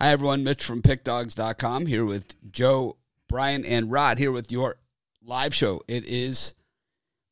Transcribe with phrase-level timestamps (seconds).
[0.00, 0.42] Hi, everyone.
[0.42, 2.96] Mitch from PickDogs.com here with Joe,
[3.28, 4.74] Brian, and Rod here with your
[5.22, 5.82] live show.
[5.86, 6.54] It is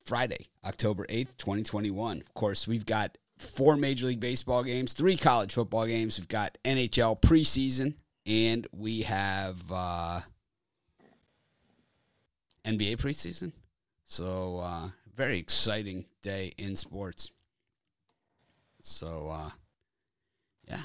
[0.04, 2.18] Friday, October 8th, 2021.
[2.20, 6.20] Of course, we've got four Major League Baseball games, three college football games.
[6.20, 7.94] We've got NHL preseason,
[8.26, 10.20] and we have uh,
[12.64, 13.50] NBA preseason.
[14.04, 17.32] So, uh, very exciting day in sports.
[18.80, 19.50] So, uh,
[20.68, 20.82] yeah.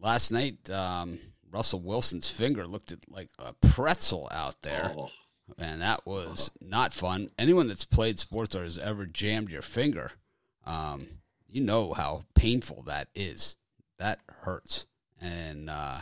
[0.00, 1.18] Last night, um,
[1.50, 4.92] Russell Wilson's finger looked like a pretzel out there.
[4.96, 5.10] Oh.
[5.58, 7.30] And that was not fun.
[7.38, 10.12] Anyone that's played sports or has ever jammed your finger,
[10.66, 11.06] um,
[11.48, 13.56] you know how painful that is.
[13.98, 14.86] That hurts.
[15.20, 16.00] And uh,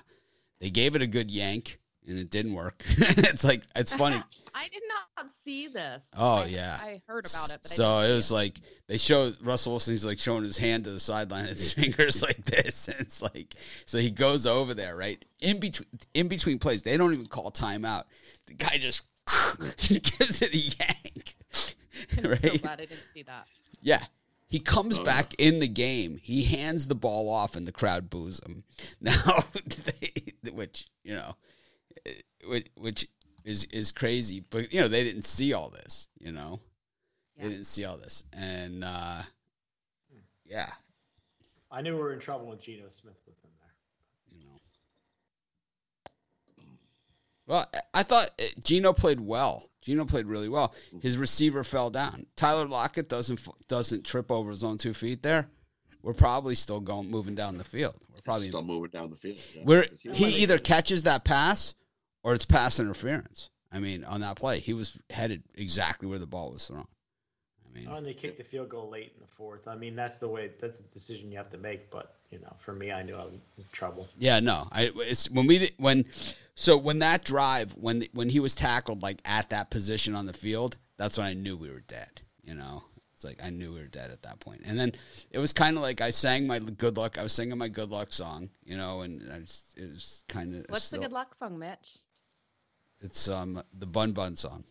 [0.60, 2.82] they gave it a good yank and it didn't work.
[2.88, 4.22] it's like it's funny.
[4.54, 6.08] I did not see this.
[6.16, 7.66] Oh I, yeah, I heard about it.
[7.68, 8.34] so it was it.
[8.34, 9.94] like they show Russell Wilson.
[9.94, 12.88] He's like showing his hand to the sideline, and his fingers like this.
[12.88, 16.82] And it's like so he goes over there right in between in between plays.
[16.82, 18.04] They don't even call timeout.
[18.46, 19.02] The guy just
[19.78, 21.36] gives it a yank.
[22.22, 22.44] right?
[22.44, 23.46] I'm so glad I didn't see that.
[23.82, 24.04] Yeah.
[24.48, 26.20] He comes oh, back in the game.
[26.22, 28.62] He hands the ball off, and the crowd boos him.
[29.00, 29.44] Now,
[29.84, 31.34] they, which you know,
[32.46, 33.08] which, which
[33.44, 34.44] is is crazy.
[34.50, 36.08] But you know, they didn't see all this.
[36.18, 36.60] You know,
[37.36, 37.44] yeah.
[37.44, 39.22] they didn't see all this, and uh,
[40.44, 40.70] yeah.
[41.70, 43.74] I knew we were in trouble when Geno Smith was in there.
[44.30, 44.60] You know.
[47.46, 49.70] Well, I thought uh, Geno played well.
[49.80, 50.74] Geno played really well.
[51.00, 52.26] His receiver fell down.
[52.34, 55.48] Tyler Lockett doesn't doesn't trip over his own two feet there.
[56.02, 57.94] We're probably still going moving down the field.
[58.14, 59.38] We're probably still moving down the field.
[59.54, 59.62] Yeah.
[59.64, 61.74] Where he either catches that pass
[62.26, 63.50] or it's pass interference.
[63.70, 66.88] I mean, on that play, he was headed exactly where the ball was thrown.
[67.64, 69.68] I mean, oh, and they kicked the field goal late in the fourth.
[69.68, 70.50] I mean, that's the way.
[70.60, 71.88] That's a decision you have to make.
[71.88, 74.08] But you know, for me, I knew I was in trouble.
[74.18, 76.04] Yeah, no, I it's when we when
[76.56, 80.32] so when that drive when when he was tackled like at that position on the
[80.32, 82.22] field, that's when I knew we were dead.
[82.42, 82.82] You know,
[83.14, 84.62] it's like I knew we were dead at that point.
[84.64, 84.92] And then
[85.30, 87.18] it was kind of like I sang my good luck.
[87.18, 90.54] I was singing my good luck song, you know, and I just, it was kind
[90.56, 90.66] of.
[90.68, 91.98] What's still, the good luck song, Mitch?
[93.00, 94.64] It's um the Bun Bun song.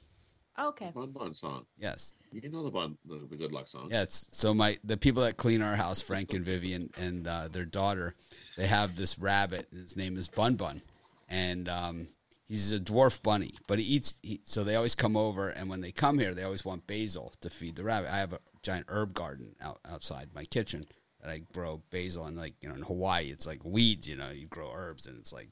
[0.58, 0.92] Oh, okay.
[0.94, 1.66] Bun Bun song.
[1.78, 2.16] Yes.
[2.32, 3.90] You know the Bun the, the Good Luck song.
[3.92, 4.04] Yeah.
[4.04, 7.66] It's, so my the people that clean our house, Frank and Vivian and uh, their
[7.66, 8.16] daughter,
[8.58, 9.68] they have this rabbit.
[9.72, 10.82] And his name is Bun Bun,
[11.28, 12.08] and um,
[12.48, 13.54] he's a dwarf bunny.
[13.68, 14.16] But he eats.
[14.24, 17.34] He, so they always come over, and when they come here, they always want basil
[17.42, 18.12] to feed the rabbit.
[18.12, 20.84] I have a giant herb garden out outside my kitchen
[21.22, 24.08] that I grow basil, and like you know in Hawaii, it's like weeds.
[24.08, 25.50] You know, you grow herbs, and it's like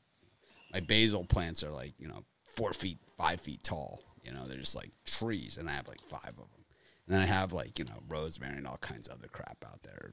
[0.71, 2.23] my basil plants are like you know
[2.55, 4.01] four feet, five feet tall.
[4.23, 6.65] You know, they're just like trees, and I have like five of them.
[7.05, 9.83] And then I have like you know rosemary and all kinds of other crap out
[9.83, 10.11] there,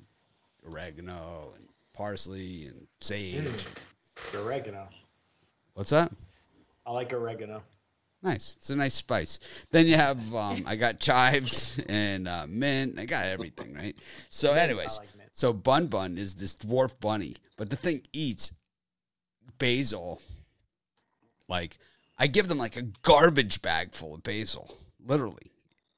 [0.66, 3.44] oregano and parsley and sage.
[4.32, 4.88] Mm, oregano.
[5.74, 6.12] What's that?
[6.84, 7.62] I like oregano.
[8.22, 8.56] Nice.
[8.58, 9.38] It's a nice spice.
[9.70, 12.98] Then you have um, I got chives and uh, mint.
[12.98, 13.96] I got everything right.
[14.28, 18.52] So, anyways, like so Bun Bun is this dwarf bunny, but the thing eats
[19.58, 20.20] basil
[21.48, 21.78] like
[22.20, 25.52] I give them like a garbage bag full of basil, literally,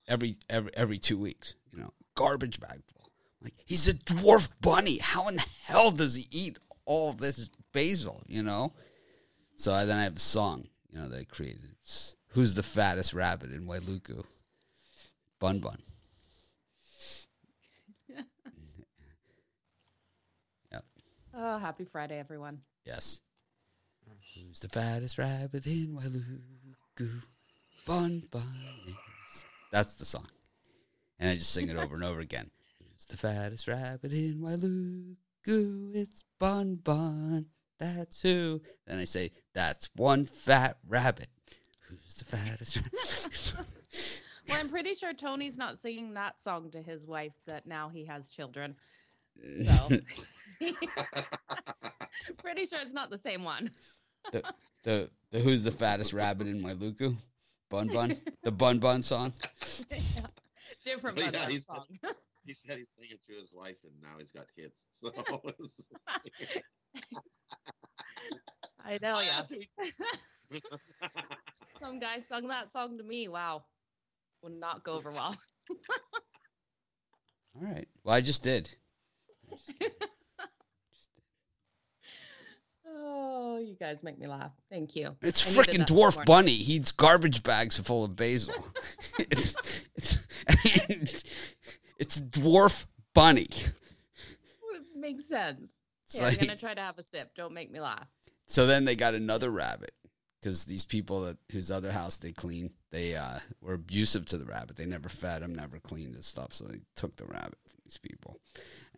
[0.07, 1.57] every every every two weeks.
[1.73, 3.11] You know, garbage bag full.
[3.43, 4.99] Like he's a dwarf bunny.
[4.99, 8.23] How in the hell does he eat all this basil?
[8.29, 8.73] You know.
[9.57, 11.69] So I, then I have a song, you know, that I created.
[11.83, 14.25] It's, Who's the fattest rabbit in Wailuku?
[15.39, 15.79] Bun Bun.
[20.71, 20.85] yep.
[21.35, 22.61] Oh, happy Friday, everyone.
[22.87, 23.21] Yes.
[24.35, 27.23] Who's the fattest rabbit in Wailuku?
[27.87, 28.43] Bun Bun
[28.87, 29.45] is.
[29.71, 30.29] That's the song.
[31.19, 32.51] And I just sing it over and over again.
[32.79, 35.95] Who's the fattest rabbit in Wailuku?
[35.95, 37.47] It's Bun Bun.
[37.79, 38.63] That's who.
[38.87, 41.29] Then I say, that's one fat rabbit.
[41.89, 44.23] Who's the fattest rabbit?
[44.49, 48.07] well, I'm pretty sure Tony's not singing that song to his wife that now he
[48.07, 48.77] has children.
[49.65, 49.89] So
[52.39, 53.71] pretty sure it's not the same one
[54.31, 54.43] the,
[54.85, 57.17] the the who's the fattest rabbit in my Wailuku?
[57.71, 59.33] Bun Bun, the Bun Bun song.
[59.91, 60.27] yeah.
[60.85, 61.87] Different Bun yeah, Bun song.
[62.03, 62.15] Said,
[62.45, 64.87] he said he's singing to his wife, and now he's got kids.
[64.93, 65.11] So
[68.85, 69.47] I know, yeah.
[71.81, 73.29] Some guy sung that song to me.
[73.29, 73.65] Wow,
[74.43, 75.37] would not go over well.
[77.55, 77.89] All right.
[78.05, 78.75] Well, I just did.
[82.93, 83.13] I just did.
[83.53, 84.53] Oh, you guys make me laugh.
[84.71, 85.17] Thank you.
[85.21, 86.53] It's freaking dwarf bunny.
[86.53, 88.55] He eats garbage bags full of basil.
[89.19, 89.55] it's
[89.95, 91.07] it's I mean,
[91.99, 93.49] it's dwarf bunny.
[94.75, 95.75] It makes sense.
[96.13, 97.35] Yeah, I'm gonna try to have a sip.
[97.35, 98.07] Don't make me laugh.
[98.47, 99.93] So then they got another rabbit
[100.41, 104.45] because these people that whose other house they clean, they uh, were abusive to the
[104.45, 104.77] rabbit.
[104.77, 107.99] They never fed him, never cleaned his stuff, so they took the rabbit from these
[107.99, 108.41] people.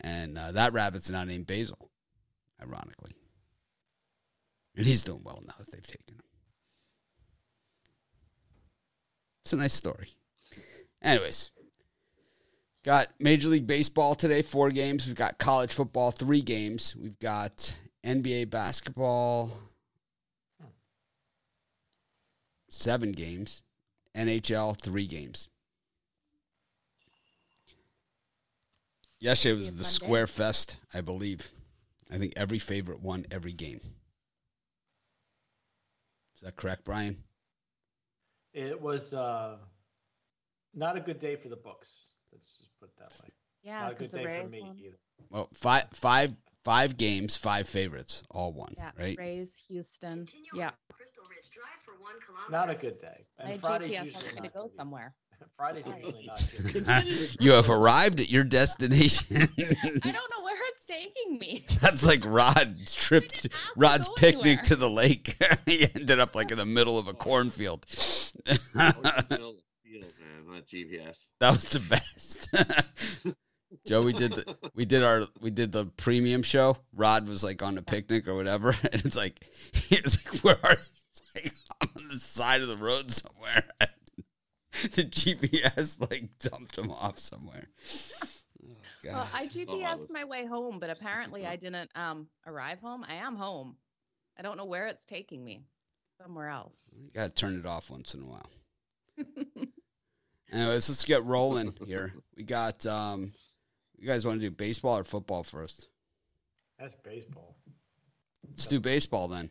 [0.01, 1.91] And uh, that rabbit's now named Basil,
[2.61, 3.13] ironically.
[4.77, 6.23] And he's doing well now that they've taken him.
[9.45, 10.09] It's a nice story.
[11.03, 11.53] Anyways,
[12.85, 15.07] got Major League Baseball today, four games.
[15.07, 16.97] We've got college football, three games.
[16.97, 17.75] We've got
[18.05, 19.51] NBA basketball,
[22.71, 23.63] seven games.
[24.17, 25.49] NHL, three games.
[29.19, 31.51] Yesterday was the Square Fest, I believe.
[32.13, 33.81] I think every favorite won every game.
[36.45, 37.17] Is that correct, Brian?
[38.53, 39.57] It was uh,
[40.75, 41.91] not a good day for the books.
[42.33, 43.31] Let's just put it that way.
[43.63, 44.77] Yeah, not a good because the day for Rays me won.
[44.85, 44.99] either.
[45.31, 49.17] Well, five, five, five games, five favorites, all won, Yeah, right?
[49.19, 50.27] Rays, Houston.
[50.27, 52.53] Continue Yeah, Crystal Ridge Drive for one kilometer.
[52.53, 53.25] Not a good day.
[53.43, 54.71] my And Friday's GPS usually wants to go good.
[54.77, 55.15] somewhere.
[55.57, 56.05] Friday's Right.
[56.05, 57.37] usually not good.
[57.41, 59.37] You have arrived at your destination.
[59.37, 61.65] I don't know where it's taking me.
[61.81, 64.63] That's like Rod's trip, to Rod's go picnic anywhere.
[64.65, 65.37] to the lake.
[65.67, 67.87] he ended up like in the middle of a cornfield.
[68.77, 71.19] Out in the middle of the field, man, not GPS.
[71.41, 72.49] That was the best.
[73.87, 76.79] Joe, we did the we did our we did the premium show.
[76.95, 80.59] Rod was like on a picnic or whatever, and it's like he was like, "Where
[80.65, 83.65] are you?" Like, "I'm on the side of the road somewhere."
[84.93, 87.67] the GPS like dumped him off somewhere.
[88.23, 88.29] Oh,
[89.05, 93.05] Well, I was- GPS my way home, but apparently I didn't um arrive home.
[93.09, 93.77] I am home.
[94.39, 95.63] I don't know where it's taking me.
[96.23, 96.95] Somewhere else.
[96.97, 98.51] You gotta turn it off once in a while.
[100.53, 102.15] Anyways, let's get rolling here.
[102.37, 103.33] We got um
[103.99, 105.89] you guys want to do baseball or football first?
[106.79, 107.57] That's baseball.
[108.49, 109.51] Let's do baseball then.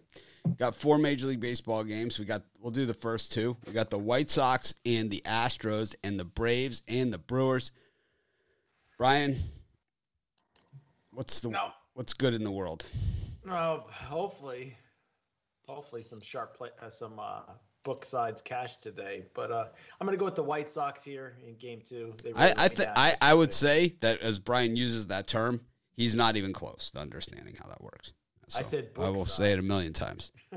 [0.57, 2.19] Got four Major League Baseball games.
[2.19, 3.57] We got we'll do the first two.
[3.65, 7.71] We got the White Sox and the Astros and the Braves and the Brewers.
[8.97, 9.37] Brian,
[11.11, 11.69] what's the No.
[11.93, 12.85] what's good in the world?
[13.45, 14.77] No, hopefully,
[15.67, 17.41] hopefully some sharp play, uh, some uh,
[17.83, 19.23] book sides cash today.
[19.33, 19.67] But uh,
[19.99, 22.13] I'm gonna go with the White Sox here in Game Two.
[22.21, 25.61] They really I I th- I, I would say that as Brian uses that term,
[25.95, 28.11] he's not even close to understanding how that works.
[28.57, 30.31] I said I will book say it a million times.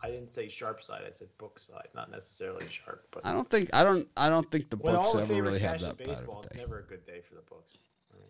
[0.00, 1.02] I didn't say sharp side.
[1.06, 3.06] I said book side, not necessarily sharp.
[3.10, 5.80] But I don't think I don't I don't think the when books ever really have
[5.80, 7.78] that bad baseball, a it's never a good day for the books.
[8.12, 8.28] I mean,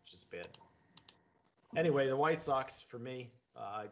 [0.00, 0.48] it's just bad.
[1.76, 3.30] Anyway, the White Sox for me.
[3.54, 3.84] Uh,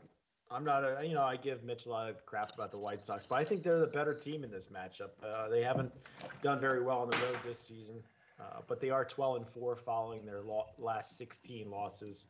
[0.51, 3.05] I'm not a you know I give Mitch a lot of crap about the White
[3.05, 5.11] Sox, but I think they're the better team in this matchup.
[5.23, 5.93] Uh, they haven't
[6.43, 7.97] done very well on the road this season,
[8.41, 12.29] uh, but they are 12 and four following their lo- last 16 losses,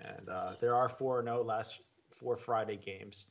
[0.00, 1.80] and uh, there are four and 0 last
[2.14, 3.26] four Friday games.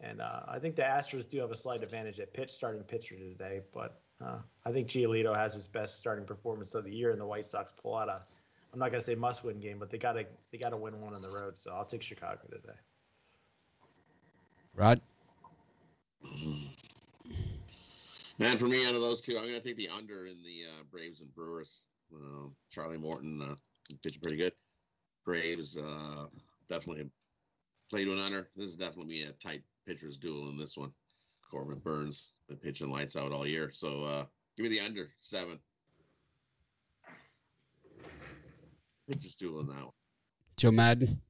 [0.00, 3.16] And uh, I think the Astros do have a slight advantage at pitch starting pitcher
[3.16, 7.20] today, but uh, I think Giolito has his best starting performance of the year, and
[7.20, 8.20] the White Sox pull out a.
[8.72, 11.30] I'm not gonna say must-win game, but they gotta they gotta win one on the
[11.30, 11.56] road.
[11.56, 12.74] So I'll take Chicago today.
[14.74, 15.00] Rod,
[18.38, 20.64] Man, for me, out of those two, I'm going to take the under in the
[20.68, 21.80] uh, Braves and Brewers.
[22.12, 23.54] Uh, Charlie Morton uh,
[24.02, 24.52] pitching pretty good.
[25.24, 26.26] Braves uh,
[26.68, 27.08] definitely
[27.90, 28.48] played an under.
[28.56, 30.92] This is definitely a tight pitcher's duel in this one.
[31.48, 34.24] Corbin Burnes been pitching lights out all year, so uh,
[34.56, 35.58] give me the under seven.
[39.08, 39.92] Pitcher's duel in that one.
[40.56, 41.20] Joe Madden.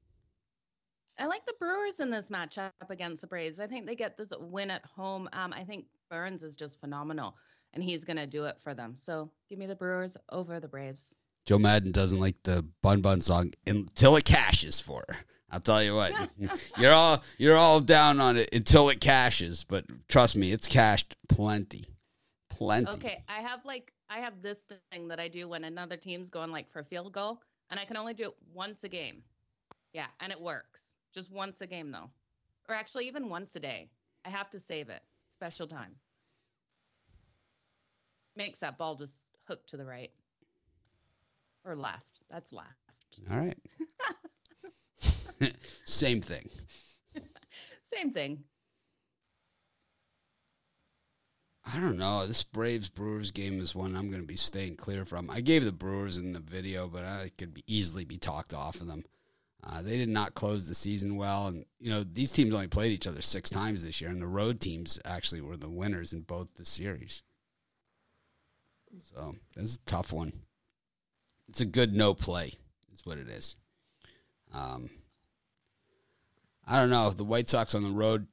[1.17, 3.59] I like the Brewers in this matchup against the Braves.
[3.59, 5.29] I think they get this win at home.
[5.33, 7.35] Um, I think Burnes is just phenomenal,
[7.73, 8.95] and he's going to do it for them.
[9.01, 11.15] So give me the Brewers over the Braves.
[11.45, 15.17] Joe Madden doesn't like the Bun Bun song until it cashes for her.
[15.51, 16.11] I'll tell you what,
[16.77, 19.63] you're all you're all down on it until it cashes.
[19.63, 21.85] But trust me, it's cashed plenty,
[22.49, 22.91] plenty.
[22.91, 26.51] Okay, I have like I have this thing that I do when another team's going
[26.51, 29.21] like for a field goal, and I can only do it once a game.
[29.93, 30.97] Yeah, and it works.
[31.13, 32.09] Just once a game though,
[32.67, 33.89] or actually even once a day.
[34.25, 35.03] I have to save it.
[35.27, 35.91] Special time.
[38.35, 40.11] Makes that ball just hook to the right
[41.65, 42.19] or left.
[42.29, 42.69] That's left.
[43.31, 43.57] All right.
[45.85, 46.49] Same thing.
[47.83, 48.43] Same thing.
[51.65, 52.27] I don't know.
[52.27, 55.31] This Braves Brewers game is one I'm going to be staying clear from.
[55.31, 58.81] I gave the Brewers in the video, but I could be easily be talked off
[58.81, 59.03] of them.
[59.63, 62.91] Uh, they did not close the season well, and you know these teams only played
[62.91, 66.21] each other six times this year, and the road teams actually were the winners in
[66.21, 67.23] both the series.
[69.01, 70.33] So this is a tough one.
[71.55, 72.55] It's a good no play,
[72.93, 73.55] is what it is.
[74.53, 74.89] Um,
[76.67, 77.09] I don't know.
[77.11, 78.27] The White Sox on the road,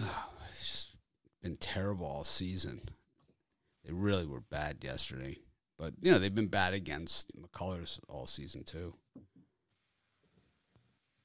[0.00, 0.96] ugh, it's just
[1.42, 2.82] been terrible all season.
[3.84, 5.38] They really were bad yesterday.
[5.76, 8.94] But, you know, they've been bad against McCullers all season, too.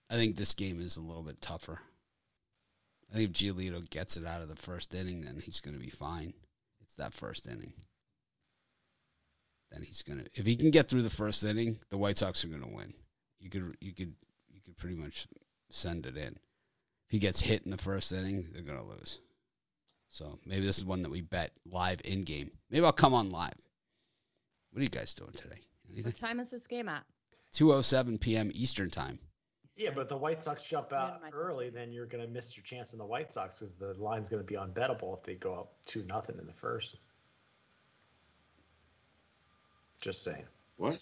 [0.10, 1.82] I think this game is a little bit tougher.
[3.12, 5.86] I think if Giolito gets it out of the first inning, then he's going to
[5.86, 6.34] be fine.
[6.82, 7.74] It's that first inning.
[9.72, 12.44] Then he's going to, if he can get through the first inning, the White Sox
[12.44, 12.94] are going to win.
[13.40, 14.14] You could, you could,
[14.50, 15.28] you could pretty much
[15.70, 16.40] send it in.
[17.06, 19.20] If he gets hit in the first inning, they're going to lose.
[20.10, 22.52] So maybe this is one that we bet live in game.
[22.70, 23.56] Maybe I'll come on live.
[24.72, 25.62] What are you guys doing today?
[25.90, 26.06] Anything?
[26.06, 27.04] What time is this game at?
[27.54, 28.52] 2:07 p.m.
[28.54, 29.20] Eastern time.
[29.76, 32.94] Yeah, but the White Sox jump out early, then you're going to miss your chance
[32.94, 35.74] in the White Sox because the line's going to be unbettable if they go up
[35.86, 36.98] two nothing in the first.
[40.02, 40.46] Just saying.
[40.78, 41.00] What?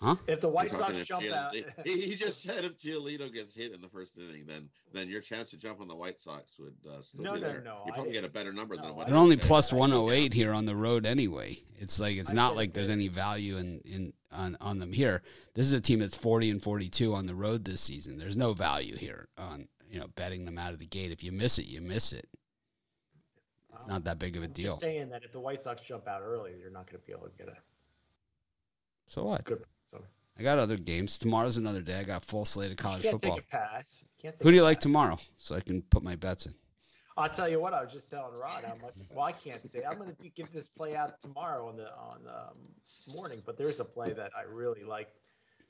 [0.00, 0.16] Huh?
[0.26, 3.72] If the White Sox jump Gio- out, He, he just said if Giolito gets hit
[3.72, 6.74] in the first inning, then then your chance to jump on the White Sox would
[6.88, 7.62] uh, still No, be no, there.
[7.62, 9.48] no, You I probably get a better number no, than I what They're only didn't
[9.48, 11.58] plus 108 here on the road anyway.
[11.78, 15.22] It's like it's I not like there's any value in, in on, on them here.
[15.54, 18.18] This is a team that's 40 and 42 on the road this season.
[18.18, 21.10] There's no value here on you know betting them out of the gate.
[21.10, 22.28] If you miss it, you miss it.
[23.74, 24.72] It's not that big of a I'm deal.
[24.72, 27.12] Just saying that if the White Sox jump out early, you're not going to be
[27.12, 27.56] able to get a
[29.06, 29.44] So what?
[29.44, 29.62] good.
[29.90, 30.02] So
[30.38, 31.18] I got other games.
[31.18, 32.00] Tomorrow's another day.
[32.00, 33.36] I got a full slate of you college can't football.
[33.36, 34.02] take a pass.
[34.02, 34.82] You can't take Who do a you like pass.
[34.82, 35.18] tomorrow?
[35.38, 36.54] So I can put my bets in.
[37.18, 37.72] I'll tell you what.
[37.72, 38.94] I was just telling Rod how much.
[39.10, 39.82] Well, I can't say.
[39.88, 43.42] I'm going to give this play out tomorrow on the on the um, morning.
[43.46, 45.08] But there's a play that I really like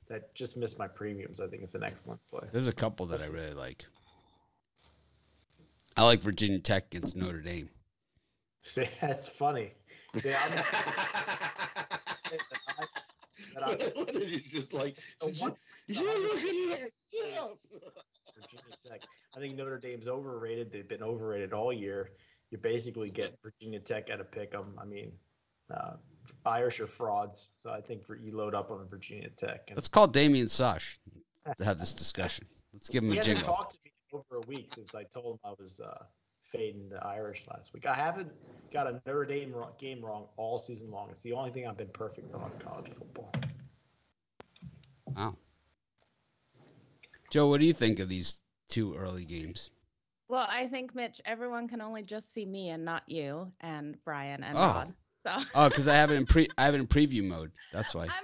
[0.09, 1.40] that just missed my premiums.
[1.40, 2.49] I think it's an excellent play.
[2.50, 3.85] There's a couple that I really like.
[5.97, 7.71] I like Virginia Tech against Notre Dame.
[8.62, 9.73] See, that's funny.
[10.16, 10.31] See,
[13.64, 14.96] I'm that I- what did you just like?
[15.20, 15.54] The you, one-
[15.86, 17.50] you're looking at our stuff.
[18.34, 19.00] Virginia Tech.
[19.36, 20.70] I think Notre Dame's overrated.
[20.70, 22.10] They've been overrated all year.
[22.50, 24.75] You basically get Virginia Tech at a pick 'em.
[24.80, 25.12] I mean,
[25.75, 25.94] uh,
[26.44, 27.48] Irish are frauds.
[27.58, 29.64] So I think for you load up on Virginia Tech.
[29.68, 30.98] And Let's call Damien Sosh
[31.58, 32.46] to have this discussion.
[32.72, 33.54] Let's give him he a hasn't jingle.
[33.56, 36.04] talked to me over a week since I told him I was uh,
[36.53, 37.87] fading the Irish last week.
[37.87, 38.31] I haven't
[38.73, 41.09] got a Notre Dame ro- game wrong all season long.
[41.11, 43.33] It's the only thing I've been perfect on in college football.
[45.17, 45.37] Wow.
[47.31, 49.71] Joe, what do you think of these two early games?
[50.29, 54.43] Well, I think Mitch, everyone can only just see me and not you and Brian
[54.43, 54.61] and Oh.
[54.61, 54.95] Rod.
[55.25, 57.53] So Oh, because I have it in pre I have it in preview mode.
[57.73, 58.03] That's why.
[58.03, 58.15] I'm like,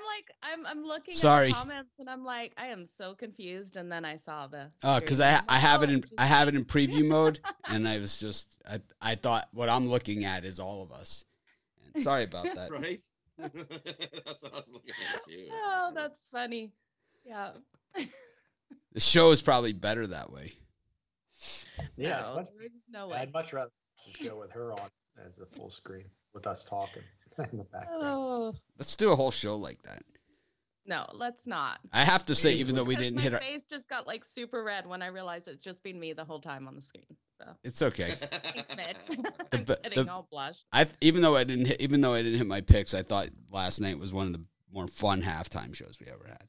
[0.42, 1.49] I'm, I'm looking Sorry.
[1.50, 3.76] at the comments and I'm like, I am so confused.
[3.76, 4.70] And then I saw the.
[4.82, 5.20] Uh, oh, because.
[5.20, 7.99] I I'm I like, have it in I have it in preview mode, and I
[7.99, 11.25] was just I I thought what I'm looking at is all of us.
[11.94, 12.70] And sorry about that.
[12.70, 13.00] Right?
[13.38, 13.54] That's
[14.42, 15.46] what I was looking at too.
[15.50, 16.72] Oh, that's funny.
[17.25, 17.52] Yeah.
[18.92, 20.52] The show is probably better that way.
[21.96, 22.49] Yeah, no, much,
[22.90, 23.16] no way.
[23.18, 24.90] I'd much rather watch the show with her on
[25.26, 27.02] as a full screen with us talking
[27.50, 28.02] in the background.
[28.02, 30.02] Oh Let's do a whole show like that.
[30.86, 31.78] No, let's not.
[31.92, 34.24] I have to say, even though we didn't my hit our, face just got like
[34.24, 37.04] super red when I realized it's just been me the whole time on the screen.
[37.40, 38.14] So it's okay.
[38.42, 39.06] thanks, Mitch.
[39.18, 40.66] The I'm be- getting the- all blushed.
[40.72, 43.28] I even though I didn't hit, even though I didn't hit my picks, I thought
[43.50, 46.46] last night was one of the more fun halftime shows we ever had.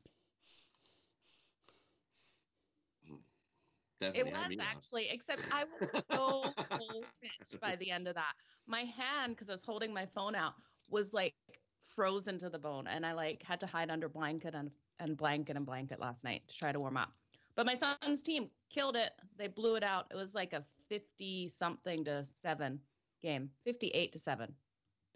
[4.01, 4.67] It Definitely had was me on.
[4.69, 6.43] actually, except I was so
[6.77, 8.33] full pitched by the end of that.
[8.67, 10.53] My hand, because I was holding my phone out,
[10.89, 11.35] was like
[11.83, 15.57] frozen to the bone, and I like had to hide under blanket and and blanket
[15.57, 17.11] and blanket last night to try to warm up.
[17.55, 19.11] But my son's team killed it.
[19.37, 20.07] They blew it out.
[20.11, 22.79] It was like a fifty something to seven
[23.21, 24.53] game, fifty eight to seven.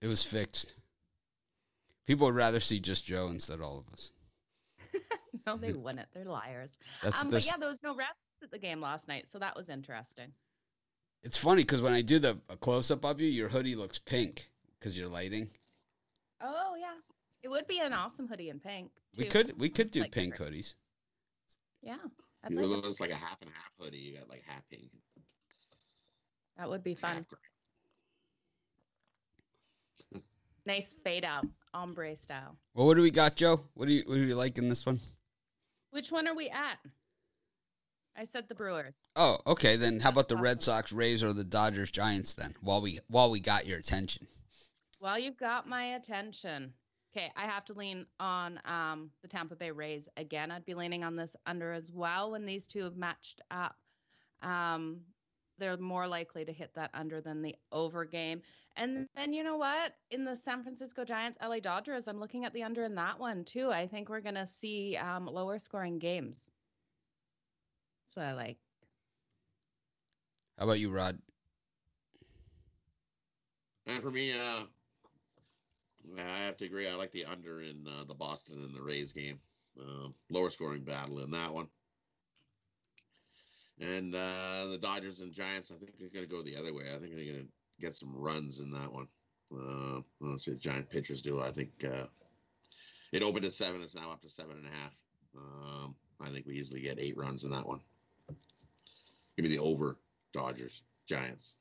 [0.02, 0.76] It was fixed.
[2.06, 4.12] People would rather see just Joe instead of all of us.
[5.48, 6.08] no, they wouldn't.
[6.14, 6.78] They're liars.
[7.04, 9.56] That's um, but yeah, there was no rest at the game last night, so that
[9.56, 10.32] was interesting.
[11.24, 14.50] It's funny because when I do the close up of you, your hoodie looks pink
[14.80, 15.50] because you're lighting.
[16.42, 16.94] Oh yeah,
[17.44, 18.92] it would be an awesome hoodie in pink.
[19.18, 20.54] We could we could do Like pink different.
[20.56, 20.76] hoodies.
[21.82, 21.98] Yeah,
[22.44, 22.86] I'd You like know, it.
[22.86, 23.98] it's like a half and half hoodie.
[23.98, 24.92] You got like half pink.
[26.58, 27.26] That would be fun.
[30.66, 32.58] Nice fade out, ombre style.
[32.74, 33.62] Well, what do we got, Joe?
[33.76, 35.00] What do you what do you like in this one?
[35.92, 36.78] Which one are we at?
[38.18, 38.96] I said the Brewers.
[39.16, 39.78] Oh, okay.
[39.78, 42.34] Then how about the Red Sox, Rays, or the Dodgers, Giants?
[42.34, 44.28] Then while we while we got your attention.
[45.00, 46.74] Well, you've got my attention.
[47.16, 50.52] Okay, I have to lean on um, the Tampa Bay Rays again.
[50.52, 53.76] I'd be leaning on this under as well when these two have matched up.
[54.42, 55.02] Um,
[55.58, 58.42] they're more likely to hit that under than the over game.
[58.76, 59.96] And then you know what?
[60.12, 63.44] In the San Francisco Giants, LA Dodgers, I'm looking at the under in that one
[63.44, 63.72] too.
[63.72, 66.52] I think we're going to see um, lower scoring games.
[68.04, 68.58] That's what I like.
[70.60, 71.18] How about you, Rod?
[73.88, 74.66] And for me, uh,
[76.18, 76.88] I have to agree.
[76.88, 79.40] I like the under in uh, the Boston and the Rays game.
[79.80, 81.68] Um, lower scoring battle in that one.
[83.80, 86.86] And uh, the Dodgers and Giants, I think they're going to go the other way.
[86.90, 87.48] I think they're going to
[87.80, 89.08] get some runs in that one.
[89.54, 91.42] Uh, let's see the Giant pitchers do.
[91.42, 92.08] I think uh,
[93.12, 93.82] it opened at seven.
[93.82, 94.92] It's now up to seven and a half.
[95.38, 97.80] Um, I think we easily get eight runs in that one.
[99.36, 99.98] Give me the over
[100.34, 101.56] Dodgers, Giants.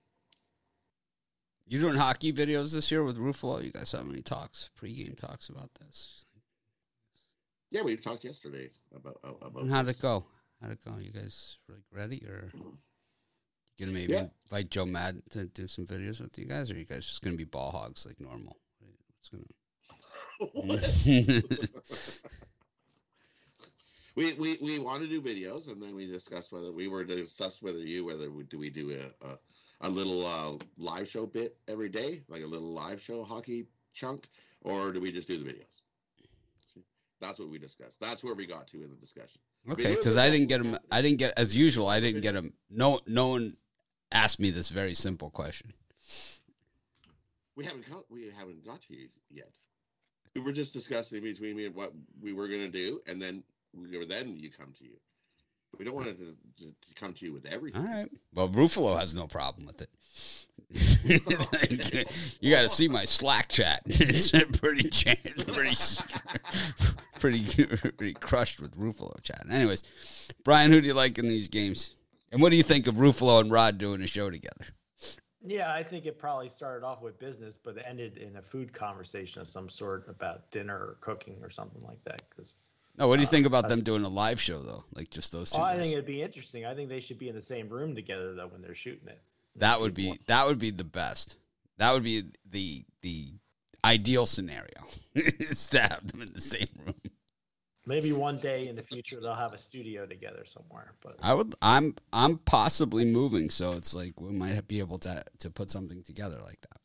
[1.68, 3.62] You doing hockey videos this year with Ruffalo?
[3.64, 6.25] You guys have any talks, pregame talks about this?
[7.70, 9.62] Yeah, we talked yesterday about uh, about.
[9.62, 10.26] And how'd it go?
[10.62, 10.96] How'd it go?
[11.00, 12.76] You guys like ready or you
[13.80, 14.28] gonna maybe Yeah.
[14.44, 17.23] invite Joe Madden to do some videos with you guys, or are you guys just
[17.23, 18.56] gonna be ball hogs like normal?
[19.20, 19.44] It's gonna.
[24.14, 27.16] we, we we want to do videos, and then we discussed whether we were to
[27.16, 29.38] discuss whether you whether we, do we do a a,
[29.80, 34.28] a little uh, live show bit every day, like a little live show hockey chunk,
[34.62, 35.83] or do we just do the videos?
[37.21, 37.97] That's what we discussed.
[38.00, 39.40] That's where we got to in the discussion.
[39.71, 40.78] Okay, because I didn't get him.
[40.90, 41.88] I didn't get as usual.
[41.88, 42.52] I didn't get him.
[42.71, 43.56] No, no one
[44.12, 45.71] asked me this very simple question.
[47.56, 49.50] We haven't got we haven't got to you yet.
[50.35, 53.42] We were just discussing between me and what we were gonna do, and then
[53.75, 54.97] we were then you come to you.
[55.78, 57.83] We don't want it to, to, to come to you with everything.
[57.83, 58.11] All right.
[58.35, 59.90] Well, Ruffalo has no problem with it.
[62.40, 63.83] you got to see my Slack chat.
[63.87, 64.90] It's pretty,
[67.18, 69.47] pretty, pretty, pretty crushed with Ruffalo chat.
[69.50, 69.83] Anyways,
[70.45, 71.95] Brian, who do you like in these games?
[72.33, 74.66] And what do you think of Ruffalo and Rod doing a show together?
[75.47, 78.73] Yeah, I think it probably started off with business, but it ended in a food
[78.73, 82.23] conversation of some sort about dinner or cooking or something like that.
[82.28, 82.56] Because
[82.99, 84.85] No, what do you Uh, think about them doing a live show though?
[84.95, 85.59] Like just those two.
[85.59, 86.65] oh, I think it'd be interesting.
[86.65, 89.21] I think they should be in the same room together though when they're shooting it.
[89.57, 91.37] That would be that would be the best.
[91.79, 93.32] That would be the the
[93.85, 94.87] ideal scenario.
[95.15, 96.95] is to have them in the same room.
[97.89, 100.93] Maybe one day in the future they'll have a studio together somewhere.
[101.02, 101.54] But I would.
[101.63, 101.95] I'm.
[102.13, 106.39] I'm possibly moving, so it's like we might be able to to put something together
[106.45, 106.80] like that.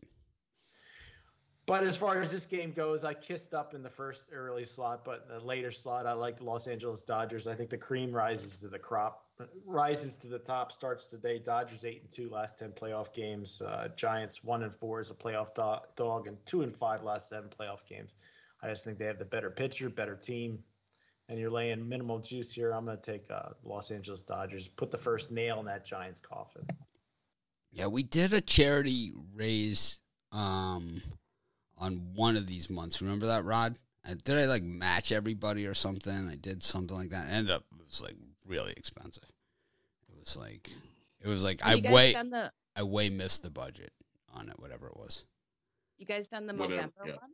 [1.72, 5.06] But as far as this game goes, I kissed up in the first early slot,
[5.06, 7.48] but the later slot, I like the Los Angeles Dodgers.
[7.48, 9.28] I think the cream rises to the crop,
[9.66, 10.74] rises to the top.
[10.74, 11.40] Starts today.
[11.40, 13.62] Dodgers eight and two last ten playoff games.
[13.62, 17.30] Uh, Giants one and four as a playoff do- dog, and two and five last
[17.30, 18.16] seven playoff games.
[18.62, 20.60] I just think they have the better pitcher, better team,
[21.30, 22.74] and you're laying minimal juice here.
[22.74, 24.68] I'm going to take uh, Los Angeles Dodgers.
[24.68, 26.66] Put the first nail in that Giants coffin.
[27.72, 30.00] Yeah, we did a charity raise
[30.34, 31.02] um
[31.82, 33.02] on one of these months.
[33.02, 33.76] Remember that, Rod?
[34.06, 36.30] I, did I like match everybody or something?
[36.30, 37.28] I did something like that.
[37.28, 38.16] It ended up it was like
[38.48, 39.30] really expensive.
[40.10, 40.72] It was like
[41.20, 43.92] it was like Have I way the I way missed the budget
[44.34, 45.26] on it, whatever it was.
[45.98, 47.12] you guys done the Whatever, November yeah.
[47.14, 47.32] one?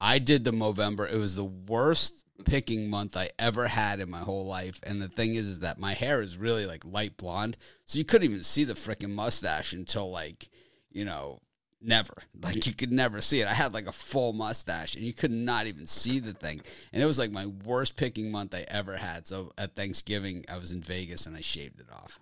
[0.00, 1.10] I did the Movember.
[1.10, 4.80] It was the worst picking month I ever had in my whole life.
[4.82, 8.04] And the thing is, is that my hair is really like light blonde, so you
[8.04, 10.48] couldn't even see the freaking mustache until like,
[10.90, 11.38] you know,
[11.84, 12.14] never.
[12.42, 13.46] Like you could never see it.
[13.48, 16.60] I had like a full mustache, and you could not even see the thing.
[16.92, 19.26] And it was like my worst picking month I ever had.
[19.26, 22.18] So at Thanksgiving, I was in Vegas and I shaved it off.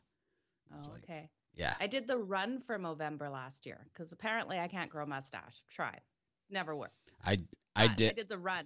[0.73, 1.31] Oh, like- okay.
[1.57, 5.07] Yeah, I did the run for November last year because apparently I can't grow a
[5.07, 5.61] mustache.
[5.69, 5.91] try
[6.41, 7.13] It's never worked.
[7.25, 7.37] I
[7.77, 8.13] I But did.
[8.13, 8.65] I did the run.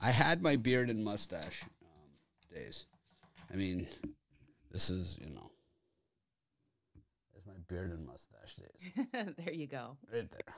[0.00, 2.86] I had my beard and mustache um, days.
[3.52, 3.86] I mean,
[4.70, 5.50] this is you know,
[7.68, 9.06] beard and mustache days
[9.38, 9.96] there you go.
[10.12, 10.54] right there.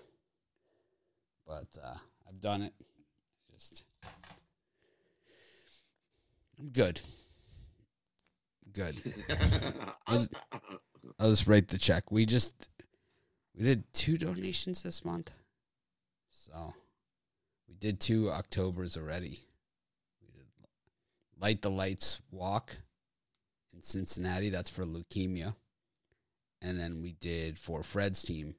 [1.47, 1.95] But uh,
[2.29, 2.75] I've done it.
[3.55, 3.85] Just
[6.59, 7.01] I'm good.
[8.73, 9.01] Good.
[10.11, 10.29] Was-
[11.19, 12.11] I'll just write the check.
[12.13, 12.69] We just
[13.57, 15.31] we did two donations this month,
[16.31, 16.75] so
[17.69, 19.41] we did two Octobers already.
[20.21, 20.47] We did
[21.41, 22.77] Light the Night walk
[23.75, 24.51] in Cincinnati.
[24.51, 25.55] That's for leukemia,
[26.63, 28.55] and then we did for Fred's team,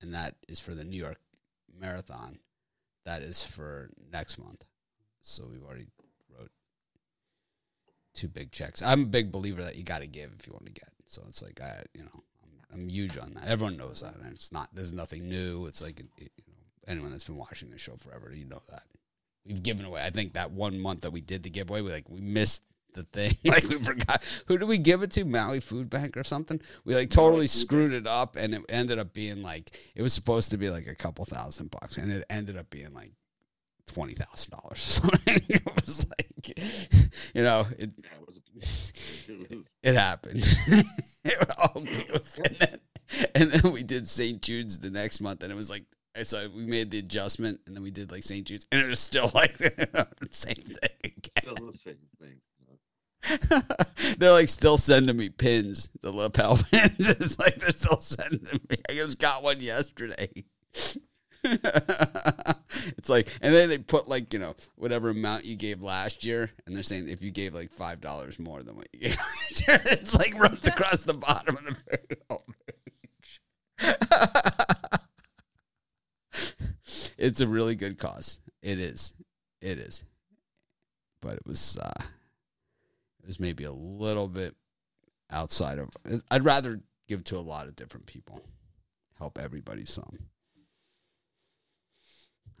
[0.00, 1.18] and that is for the New York
[1.78, 2.38] Marathon.
[3.04, 4.64] That is for next month.
[5.20, 5.86] So we've already
[6.36, 6.50] wrote
[8.14, 8.82] two big checks.
[8.82, 10.90] I'm a big believer that you got to give if you want to get.
[11.06, 13.46] So it's like I, you know, I'm, I'm huge on that.
[13.46, 14.74] Everyone knows that, and it's not.
[14.74, 15.66] There's nothing new.
[15.66, 18.82] It's like it, you know, anyone that's been watching the show forever, you know that
[19.46, 20.02] we've given away.
[20.02, 22.62] I think that one month that we did the giveaway, we like we missed
[22.96, 23.32] the thing.
[23.44, 25.24] like we forgot who did we give it to?
[25.24, 26.60] Maui Food Bank or something.
[26.84, 30.12] We like totally Food screwed it up, and it ended up being like it was
[30.12, 33.12] supposed to be like a couple thousand bucks, and it ended up being like
[33.86, 34.74] twenty thousand dollars or
[35.10, 35.42] something.
[35.48, 36.58] it was like,
[37.34, 38.40] you know, it it was,
[39.28, 40.44] it was it happened.
[43.34, 44.40] and then we did St.
[44.42, 45.84] Jude's the next month, and it was like
[46.24, 48.46] so we made the adjustment, and then we did like St.
[48.46, 51.12] Jude's, and it was still like the same thing.
[51.38, 52.40] Still the same thing.
[54.18, 57.08] they're like still sending me pins, the lapel pins.
[57.08, 58.76] It's like they're still sending me.
[58.88, 60.30] I just got one yesterday.
[61.44, 66.50] it's like, and then they put like you know whatever amount you gave last year,
[66.66, 69.68] and they're saying if you gave like five dollars more than what you gave last
[69.68, 71.76] year, it's like runs across the bottom of the.
[71.90, 72.18] page.
[77.18, 78.40] it's a really good cause.
[78.62, 79.12] It is.
[79.60, 80.04] It is.
[81.20, 81.78] But it was.
[81.78, 82.02] uh
[83.26, 84.54] was maybe a little bit
[85.30, 85.90] outside of.
[86.30, 88.40] I'd rather give to a lot of different people,
[89.18, 90.18] help everybody some.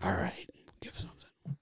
[0.02, 0.48] All right,
[0.80, 1.56] give something.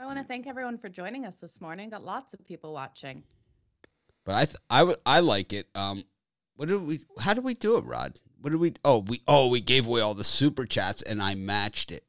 [0.00, 1.90] I want to thank everyone for joining us this morning.
[1.90, 3.22] Got lots of people watching.
[4.24, 5.68] But I th- I, w- I like it.
[5.74, 6.04] Um,
[6.56, 7.00] what did we?
[7.18, 8.20] How did we do it, Rod?
[8.40, 8.74] What did we?
[8.84, 12.04] Oh, we oh we gave away all the super chats and I matched it.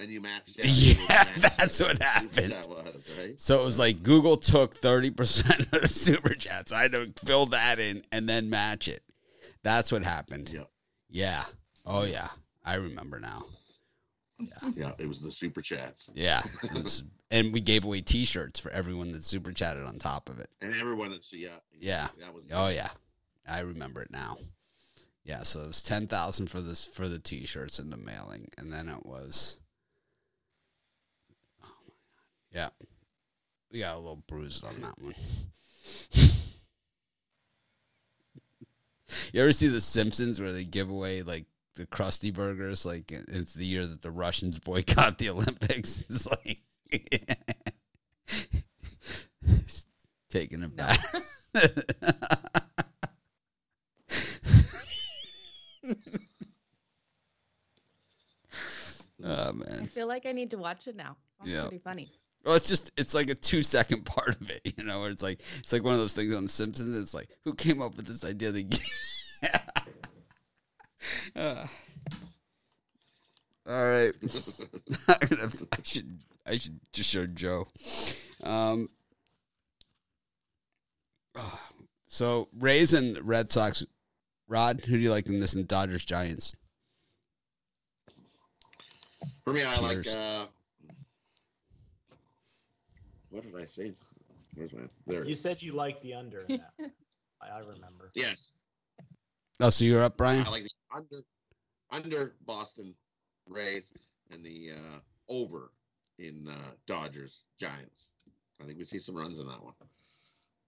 [0.00, 1.86] And you matched Yeah, matched that's it.
[1.86, 2.52] what happened.
[2.52, 3.40] That was right.
[3.40, 6.72] So it was like Google took thirty percent of the super chats.
[6.72, 9.02] I had to fill that in and then match it.
[9.62, 10.50] That's what happened.
[10.50, 10.68] Yep.
[11.10, 11.44] Yeah.
[11.86, 12.28] Oh yeah.
[12.64, 13.44] I remember now.
[14.40, 16.42] Yeah, yeah, it was the super chats, Yeah.
[16.74, 20.50] Was- and we gave away T-shirts for everyone that super chatted on top of it.
[20.60, 21.16] and everyone.
[21.22, 22.08] So yeah, Yeah.
[22.20, 22.44] that was.
[22.52, 22.88] Oh yeah,
[23.48, 24.38] I remember it now.
[25.24, 28.72] Yeah, so it was ten thousand for this for the T-shirts and the mailing, and
[28.72, 29.58] then it was.
[32.54, 32.70] My god!
[32.78, 32.86] Yeah,
[33.72, 35.14] we got a little bruised on that one.
[39.32, 42.84] you ever see The Simpsons where they give away like the Krusty Burgers?
[42.86, 46.04] Like it's the year that the Russians boycott the Olympics.
[46.08, 46.60] It's like
[50.28, 50.86] taking it No.
[50.86, 51.00] back.
[59.24, 59.80] oh man!
[59.82, 61.16] I feel like I need to watch it now.
[61.38, 61.62] Sounds Yeah.
[61.62, 62.12] pretty funny.
[62.44, 65.22] Well, it's just it's like a two second part of it, you know, where it's
[65.22, 66.96] like it's like one of those things on The Simpsons.
[66.96, 68.52] It's like who came up with this idea?
[68.52, 68.80] That
[71.36, 71.66] Uh,
[73.68, 74.12] all right,
[75.06, 77.68] gonna- I should I should just show Joe.
[78.42, 78.88] Um,
[81.34, 81.60] oh,
[82.08, 83.84] so Rays and Red Sox.
[84.48, 85.54] Rod, who do you like in this?
[85.54, 86.54] In Dodgers Giants.
[89.44, 90.06] For me, I like.
[90.06, 90.46] Uh
[93.34, 93.92] What did I say?
[94.54, 95.24] Where's my there?
[95.24, 96.42] You said you liked the under.
[96.42, 96.70] In that.
[97.42, 98.12] I, I remember.
[98.14, 98.52] yes,
[99.58, 100.46] Oh, so you're up, Brian.
[100.46, 101.16] I like the under
[101.90, 102.94] under Boston
[103.48, 103.90] Rays
[104.30, 105.72] and the uh over
[106.20, 108.10] in uh Dodgers Giants.
[108.62, 109.74] I think we see some runs in that one.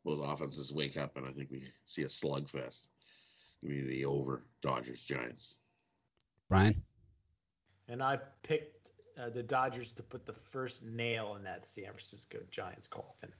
[0.05, 2.89] Both offenses wake up, and I think we see a slugfest.
[3.63, 5.59] Give me the over Dodgers Giants.
[6.49, 6.83] Brian.
[7.89, 12.39] And I picked uh, the Dodgers to put the first nail in that San Francisco
[12.51, 13.33] Giants coffin.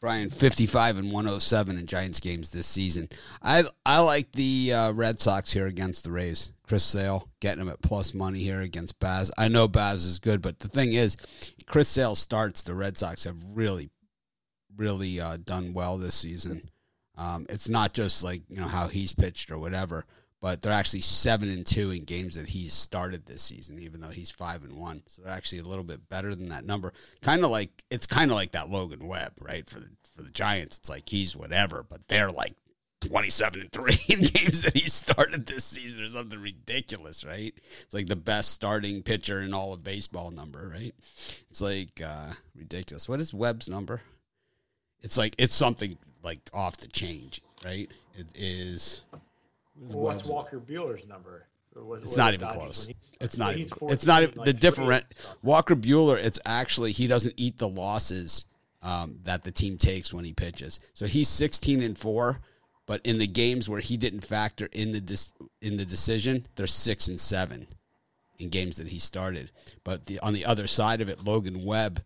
[0.00, 3.10] Brian, 55 and 107 in Giants games this season.
[3.42, 6.52] I I like the uh, Red Sox here against the Rays.
[6.66, 9.30] Chris Sale getting them at plus money here against Baz.
[9.36, 11.18] I know Baz is good, but the thing is,
[11.66, 12.62] Chris Sale starts.
[12.62, 13.90] The Red Sox have really,
[14.74, 16.70] really uh, done well this season.
[17.18, 20.06] Um, it's not just like you know how he's pitched or whatever,
[20.40, 24.08] but they're actually seven and two in games that he's started this season, even though
[24.08, 25.02] he's five and one.
[25.06, 26.92] So they're actually a little bit better than that number.
[27.20, 29.68] Kind of like it's kind of like that Logan Webb, right?
[29.68, 32.54] For the for the Giants, it's like he's whatever, but they're like
[33.00, 37.54] twenty seven and three in games that he started this season or something ridiculous, right?
[37.82, 40.94] It's like the best starting pitcher in all of baseball number, right?
[41.50, 43.08] It's like uh, ridiculous.
[43.08, 44.00] What is Webb's number?
[45.02, 47.90] It's like it's something like off the change, right?
[48.14, 49.02] It is.
[49.88, 51.46] What is Well, Walker Buehler's number?
[51.74, 52.86] Was- It's not it even close.
[52.86, 53.56] he's- It's not.
[53.56, 55.04] Even, 14, it's not even the different.
[55.42, 56.22] Walker Buehler.
[56.22, 58.44] It's actually he doesn't eat the losses
[58.82, 60.80] um, that the team takes when he pitches.
[60.94, 62.40] So he's sixteen and four,
[62.86, 66.66] but in the games where he didn't factor in the dis, in the decision, they're
[66.66, 67.68] six and seven
[68.38, 69.50] in games that he started.
[69.84, 72.02] But the, on the other side of it, Logan Webb,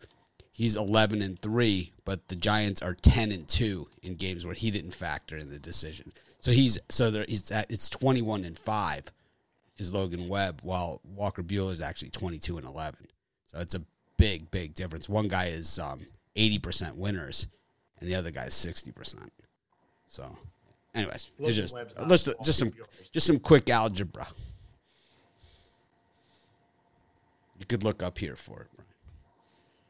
[0.52, 4.70] he's eleven and three, but the Giants are ten and two in games where he
[4.70, 6.12] didn't factor in the decision.
[6.44, 9.10] So he's so there he's at it's twenty one and five
[9.78, 13.08] is Logan Webb, while Walker Buehler is actually 22 and 11.
[13.46, 13.80] So it's a
[14.18, 15.08] big, big difference.
[15.08, 16.00] One guy is um,
[16.36, 17.48] 80% winners,
[17.98, 19.30] and the other guy is 60%.
[20.06, 20.36] So,
[20.94, 24.28] anyways, it's just Webb's not just, Walker some Buehler's just some quick algebra.
[27.58, 28.68] You could look up here for it,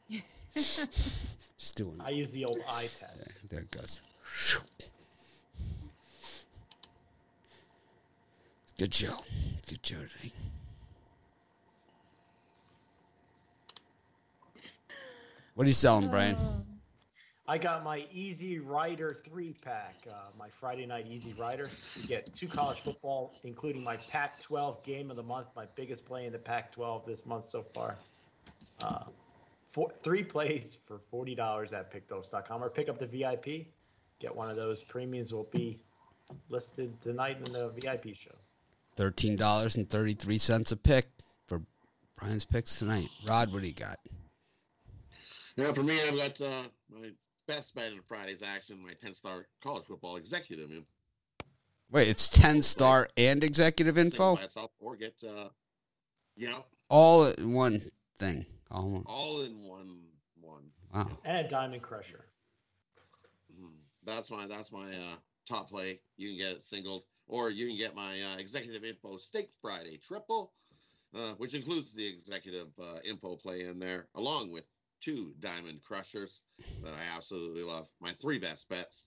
[0.08, 0.22] Brian.
[0.54, 3.28] just doing I use the old eye test.
[3.50, 4.00] there it goes.
[8.76, 9.16] Good show.
[9.68, 10.32] Good show today.
[15.54, 16.36] What are you selling, Brian?
[17.46, 21.70] I got my Easy Rider three pack, uh, my Friday night Easy Rider.
[21.94, 26.04] You get two college football, including my Pac 12 game of the month, my biggest
[26.04, 27.96] play in the Pac 12 this month so far.
[28.80, 29.04] Uh,
[29.70, 33.66] four, three plays for $40 at pickdogs.com or pick up the VIP.
[34.18, 35.78] Get one of those premiums, will be
[36.48, 38.34] listed tonight in the VIP show.
[38.96, 41.08] Thirteen dollars and thirty three cents a pick
[41.46, 41.62] for
[42.16, 43.08] Brian's picks tonight.
[43.26, 43.98] Rod, what do you got?
[45.56, 47.10] Now, for me, I've got uh, my
[47.46, 50.84] best bet in Friday's action, my 10 star college football executive in.
[51.90, 55.48] Wait, it's ten star and executive info, by itself or get, uh,
[56.34, 57.80] you know, all in one
[58.18, 58.46] thing.
[58.70, 59.04] All in one.
[59.06, 60.00] all in one.
[60.40, 60.62] one.
[60.92, 61.10] Wow.
[61.24, 62.26] And a Diamond Crusher.
[63.52, 63.74] Mhm.
[64.04, 65.16] That's my that's my uh,
[65.48, 66.00] top play.
[66.16, 69.98] You can get it singled, or you can get my uh, executive info Stake Friday
[69.98, 70.52] triple,
[71.14, 74.64] uh, which includes the executive uh, info play in there, along with
[75.00, 76.42] two diamond crushers
[76.82, 77.86] that I absolutely love.
[78.00, 79.06] My three best bets.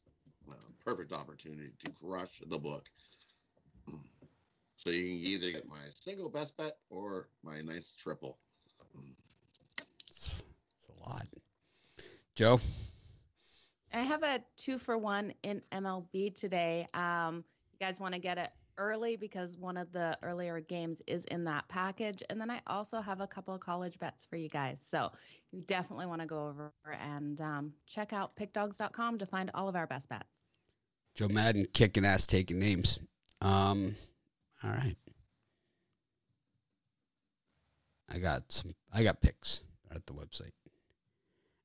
[0.49, 0.53] Uh,
[0.86, 2.86] perfect opportunity to crush the book.
[4.77, 8.38] So you can either get my single best bet or my nice triple.
[10.10, 10.43] It's
[10.89, 11.27] a lot.
[12.36, 12.60] Joe?
[13.91, 16.88] I have a two for one in MLB today.
[16.93, 17.43] Um,
[17.79, 21.43] you guys want to get it early because one of the earlier games is in
[21.45, 22.23] that package.
[22.29, 24.83] And then I also have a couple of college bets for you guys.
[24.83, 25.11] So
[25.51, 29.75] you definitely want to go over and um, check out pickdogs.com to find all of
[29.75, 30.43] our best bets.
[31.15, 32.99] Joe Madden kicking ass taking names.
[33.41, 33.95] Um,
[34.63, 34.95] all right.
[38.09, 39.63] I got some I got picks
[39.93, 40.51] at the website.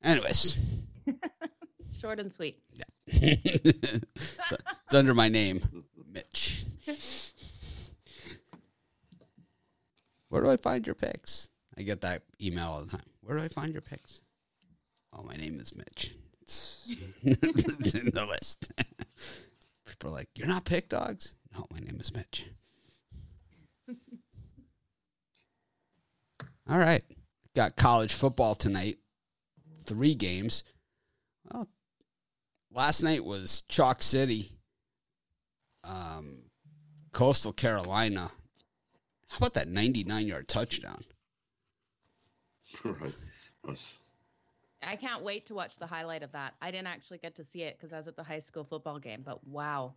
[0.03, 0.59] Anyways.
[1.94, 2.59] Short and sweet.
[3.07, 4.03] it's,
[4.85, 6.64] it's under my name, Mitch.
[10.29, 11.48] Where do I find your picks?
[11.77, 13.03] I get that email all the time.
[13.20, 14.20] Where do I find your picks?
[15.12, 16.14] Oh, my name is Mitch.
[16.40, 16.87] It's,
[17.22, 18.72] it's in the list.
[19.87, 22.46] People are like, "You're not pick dogs." No, my name is Mitch.
[26.68, 27.05] all right,
[27.55, 28.98] got college football tonight.
[29.85, 30.64] Three games.
[31.53, 31.68] Well,
[32.72, 34.53] last night was Chalk City,
[35.85, 36.38] um,
[37.12, 38.31] Coastal Carolina.
[39.29, 41.05] How about that 99 yard touchdown?
[42.85, 43.14] right.
[43.64, 43.99] That's-
[44.85, 46.55] I can't wait to watch the highlight of that.
[46.61, 48.99] I didn't actually get to see it because I was at the high school football
[48.99, 49.95] game, but wow.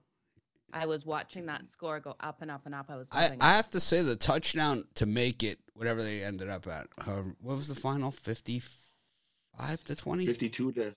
[0.73, 2.87] I was watching that score go up and up and up.
[2.89, 6.23] I was I, loving I have to say the touchdown to make it whatever they
[6.23, 6.87] ended up at.
[6.99, 8.11] However, what was the final?
[8.11, 10.25] 55 to 20?
[10.25, 10.95] 52 to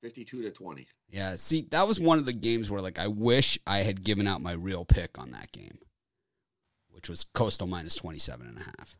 [0.00, 0.86] 52 to 20.
[1.10, 4.26] Yeah, see, that was one of the games where like I wish I had given
[4.26, 5.78] out my real pick on that game,
[6.90, 8.96] which was Coastal minus 27 and a half.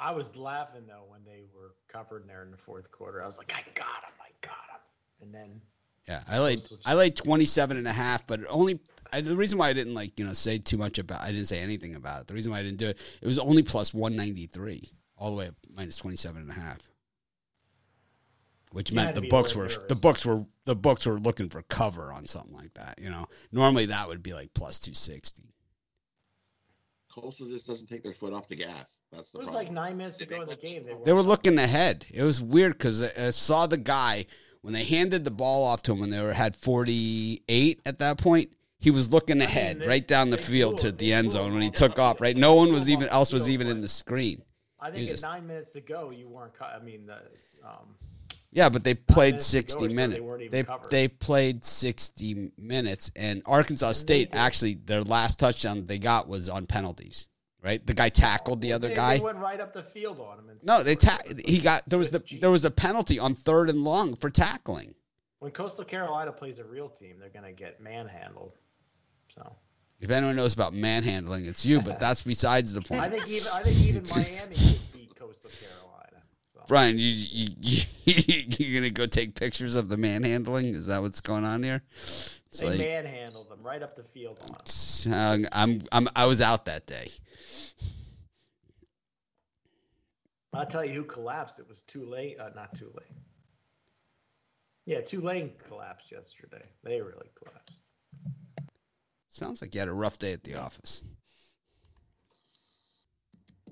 [0.00, 3.22] I was laughing though when they were covered there in the fourth quarter.
[3.22, 4.80] I was like, I got him, I got him.
[5.22, 5.60] And then
[6.08, 8.80] Yeah, I laid I laid 27 and a half, but only
[9.12, 11.46] I, the reason why I didn't like, you know, say too much about I didn't
[11.46, 12.26] say anything about it.
[12.26, 15.48] The reason why I didn't do it, it was only plus 193 all the way
[15.48, 16.90] up minus 27 and a half.
[18.74, 19.78] Which You meant the books were nervous.
[19.88, 23.26] the books were the books were looking for cover on something like that, you know.
[23.52, 25.44] Normally that would be like plus 260.
[27.14, 28.98] Coastal just doesn't take their foot off the gas.
[29.12, 29.66] That's the it was problem.
[29.66, 30.82] like nine minutes to they go in the game.
[31.04, 32.04] They were looking ahead.
[32.12, 34.26] It was weird because I, I saw the guy
[34.62, 38.18] when they handed the ball off to him when they were had 48 at that
[38.18, 38.50] point.
[38.80, 41.62] He was looking ahead, they- right down the field blew to the end zone when
[41.62, 42.20] he took off.
[42.20, 44.42] Right, no one was even else was even in the screen.
[44.80, 46.54] I think was at just- nine minutes to go, you weren't.
[46.58, 47.20] Co- I mean, the
[47.64, 47.94] um,
[48.54, 50.20] Yeah, but they played minutes 60 or so, they minutes.
[50.20, 56.28] even They they played 60 minutes, and Arkansas State actually their last touchdown they got
[56.28, 57.28] was on penalties.
[57.62, 59.16] Right, the guy tackled the other they, guy.
[59.16, 60.50] They went right up the field on him.
[60.64, 63.82] No, they ta- he got there was the there was a penalty on third and
[63.82, 64.94] long for tackling.
[65.38, 68.52] When Coastal Carolina plays a real team, they're gonna get manhandled.
[69.34, 69.56] So
[69.98, 71.80] If anyone knows about manhandling, it's you.
[71.80, 73.12] But that's besides the I point.
[73.12, 75.93] think even I think even Miami could beat Coastal Carolina.
[76.64, 76.68] So.
[76.68, 77.48] Brian, you you
[78.04, 80.74] you you gonna go take pictures of the manhandling?
[80.74, 81.82] Is that what's going on here?
[81.94, 84.56] It's They like manhandled them right up the field on him.
[84.60, 87.08] it's, uh, I'm I'm I was out that day.
[90.54, 91.58] I'll tell you who collapsed.
[91.58, 92.36] It was Tulane.
[92.40, 92.94] Uh, not Tulane.
[94.86, 96.62] Yeah, Tulane collapsed yesterday.
[96.82, 97.80] They really collapsed.
[99.28, 101.04] Sounds like you had a rough day at the office.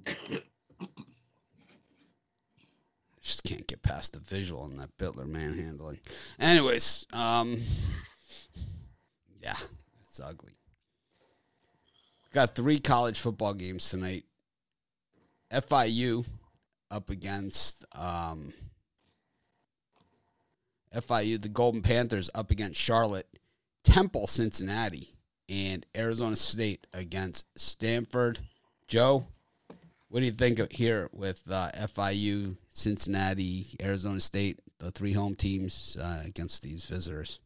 [3.22, 5.98] Just can't get past the visual on that Bitler manhandling.
[6.38, 7.60] Anyways, um,
[9.38, 9.56] yeah,
[10.08, 10.54] it's ugly.
[12.32, 14.24] Got three college football games tonight.
[15.52, 16.24] FIU
[16.90, 18.54] up against um,
[20.94, 23.28] FIU, the Golden Panthers up against Charlotte,
[23.84, 25.12] Temple, Cincinnati,
[25.50, 28.38] and Arizona State against Stanford.
[28.88, 29.26] Joe,
[30.08, 35.34] what do you think of here with uh, FIU, Cincinnati, Arizona State, the three home
[35.34, 37.40] teams uh, against these visitors?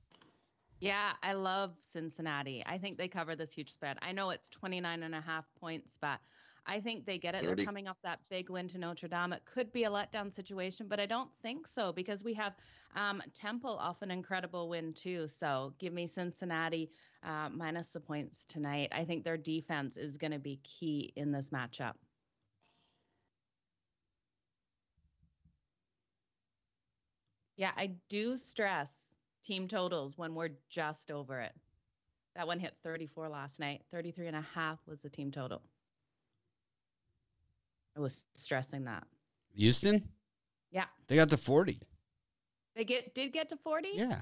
[0.78, 2.62] Yeah, I love Cincinnati.
[2.66, 3.96] I think they cover this huge spread.
[4.02, 6.18] I know it's 29 and a half points, but
[6.66, 7.42] I think they get it.
[7.42, 7.54] 30.
[7.54, 9.32] They're coming off that big win to Notre Dame.
[9.32, 12.54] It could be a letdown situation, but I don't think so because we have
[12.94, 15.28] um, Temple off an incredible win too.
[15.28, 16.90] So give me Cincinnati
[17.22, 18.90] uh, minus the points tonight.
[18.92, 21.94] I think their defense is going to be key in this matchup.
[27.56, 29.08] Yeah, I do stress
[29.42, 31.52] team totals when we're just over it.
[32.34, 33.82] That one hit 34 last night.
[33.90, 35.62] 33 and a half was the team total.
[37.96, 39.04] I was stressing that.
[39.54, 40.06] Houston,
[40.70, 40.84] Yeah.
[41.08, 41.80] they got to 40.
[42.74, 43.88] They get did get to 40?
[43.94, 44.20] Yeah.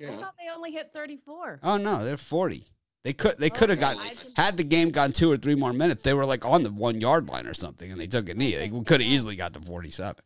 [0.00, 1.60] I thought they only hit 34.
[1.62, 2.64] Oh no, they're 40.
[3.04, 5.30] They could they oh, could have Okay, got I just- had the game gone two
[5.30, 6.02] or three more minutes.
[6.02, 8.54] They were like on the one yard line or something, and they took a knee.
[8.56, 10.16] They could have easily got to 47.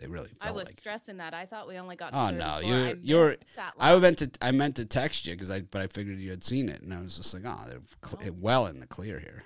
[0.00, 0.74] They really I was like.
[0.78, 1.34] stressing that.
[1.34, 3.36] I thought we only got Oh, no, you're- you're-
[3.78, 6.42] I meant to I meant to text you because I but I figured you had
[6.42, 8.36] seen it, and I was just like, oh, they're cl- Oh.
[8.40, 9.44] well in the clear here.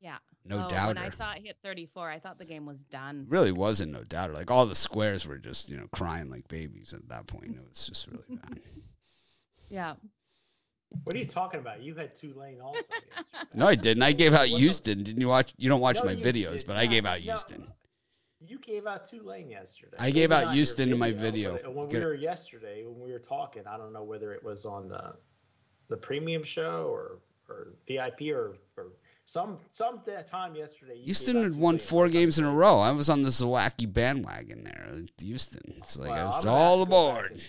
[0.00, 0.18] Yeah.
[0.44, 0.94] No oh, doubter.
[0.94, 3.26] When I saw it hit 34, I thought the game was done.
[3.28, 4.32] really wasn't no doubter.
[4.34, 7.56] Like all the squares were just you know crying like babies at that point.
[7.56, 8.60] It was just really bad.
[9.70, 9.94] Yeah.
[11.04, 11.80] What are you talking about?
[11.80, 12.80] You had Tulane also.
[13.16, 13.48] yesterday.
[13.54, 14.02] No, I didn't.
[14.02, 15.04] I gave out Houston.
[15.04, 15.54] Didn't you watch?
[15.56, 17.18] You don't watch No, my videos, did but I gave not.
[17.18, 17.20] out
[17.60, 17.66] No.
[18.46, 19.96] You gave out Tulane yesterday.
[19.98, 21.58] I gave out Houston in my video.
[21.58, 24.88] When we were yesterday, when we were talking, I don't know whether it was on
[24.88, 25.14] the
[25.88, 28.92] the premium show or or VIP or or
[29.26, 30.96] some some that time yesterday.
[31.02, 32.78] Houston had won four games in a row.
[32.78, 35.02] I was on this wacky bandwagon there.
[35.20, 35.74] Houston.
[35.76, 37.42] It's like Well, it's I'm all have to go back aboard.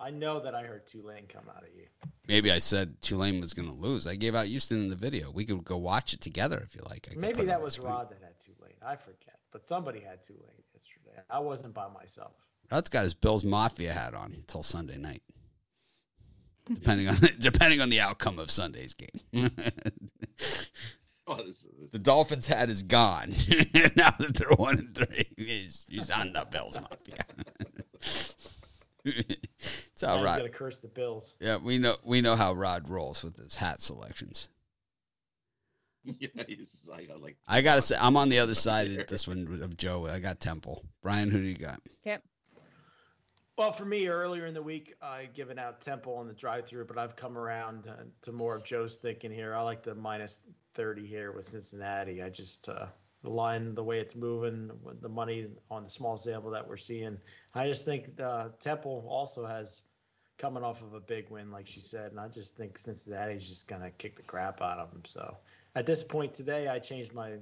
[0.00, 1.86] I know that I heard Tulane come out of you.
[2.28, 4.06] Maybe I said Tulane was going to lose.
[4.06, 5.30] I gave out Houston in the video.
[5.30, 7.08] We could go watch it together if you like.
[7.10, 7.78] I Maybe that was.
[7.78, 8.74] Rod that had Tulane.
[8.80, 10.42] I forget, but somebody had Tulane
[10.74, 11.22] yesterday.
[11.30, 12.32] I wasn't by myself.
[12.70, 15.22] Rod's got his Bills Mafia hat on until Sunday night.
[16.72, 19.50] Depending on depending on the outcome of Sunday's game.
[21.26, 23.28] Oh, is- the Dolphins hat is gone.
[23.96, 25.28] now that they're one and three.
[25.36, 27.24] He's, he's on the Bills Mafia.
[30.00, 31.34] It's how Rod gonna curse the Bills.
[31.40, 34.48] Yeah, we know we know how Rod rolls with his hat selections.
[36.18, 37.36] yeah, he's like, I like.
[37.46, 40.06] I gotta say, I'm on the other side of this one of Joe.
[40.06, 40.84] I got Temple.
[41.02, 41.80] Brian, who do you got?
[42.06, 42.18] Okay.
[43.56, 46.96] Well, for me, earlier in the week, I given out Temple on the drive-through, but
[46.96, 49.52] I've come around uh, to more of Joe's thinking here.
[49.52, 50.40] I like the minus
[50.74, 52.22] thirty here with Cincinnati.
[52.22, 52.86] I just uh,
[53.22, 56.76] the line, the way it's moving, with the money on the small sample that we're
[56.76, 57.18] seeing.
[57.54, 59.82] I just think uh, Temple also has
[60.38, 63.66] coming off of a big win, like she said, and I just think Cincinnati's just
[63.66, 65.04] gonna kick the crap out of them.
[65.04, 65.36] So
[65.78, 67.34] at this point today, I changed my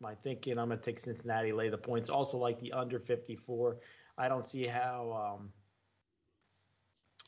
[0.00, 0.58] my thinking.
[0.58, 2.08] I'm gonna take Cincinnati, lay the points.
[2.08, 3.76] Also like the under 54.
[4.16, 5.36] I don't see how.
[5.38, 5.50] Um,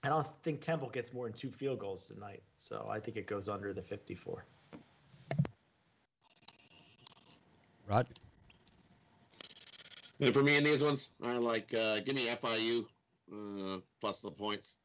[0.02, 3.26] I don't think Temple gets more than two field goals tonight, so I think it
[3.26, 4.46] goes under the 54.
[7.86, 8.06] Rod?
[10.20, 12.86] And for me in these ones, I like uh, give me FIU
[13.30, 14.76] uh, plus the points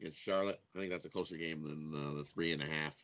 [0.00, 0.60] against Charlotte.
[0.76, 2.94] I think that's a closer game than uh, the three and a half.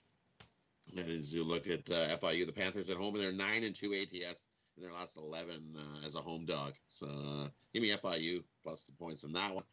[0.96, 3.94] As you look at uh, FIU, the Panthers at home, and they're nine and two
[3.94, 6.74] ATS in their last eleven uh, as a home dog.
[6.88, 9.64] So uh, give me FIU plus the points in that one.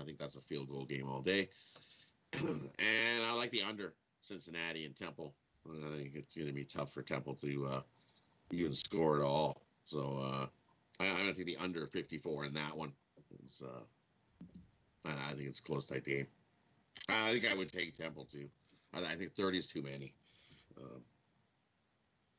[0.00, 1.48] I think that's a field goal game all day.
[2.32, 5.34] and I like the under Cincinnati and Temple.
[5.68, 7.80] I think it's going to be tough for Temple to uh,
[8.52, 9.62] even score at all.
[9.86, 10.46] So uh,
[11.00, 12.92] I, I'm going to take the under 54 in that one.
[13.62, 13.66] Uh,
[15.04, 16.26] I, think it's close tight game.
[17.08, 18.48] I think I would take Temple too.
[18.94, 20.14] I think 30 is too many.
[20.78, 21.02] Um,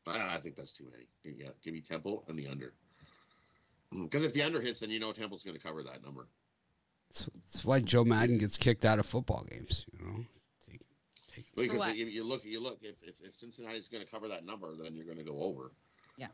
[0.07, 1.37] I, I think that's too many.
[1.37, 2.73] Yeah, give me Temple and the under.
[3.91, 6.27] Because if the under hits, then you know Temple's going to cover that number.
[7.09, 9.85] That's, that's why Joe Madden gets kicked out of football games.
[9.97, 10.15] You know,
[10.67, 10.81] take,
[11.33, 11.55] take it.
[11.55, 11.95] Because what?
[11.95, 12.79] you, you look, you look.
[12.81, 15.71] If, if, if Cincinnati's going to cover that number, then you're going to go over.
[16.17, 16.27] Yeah.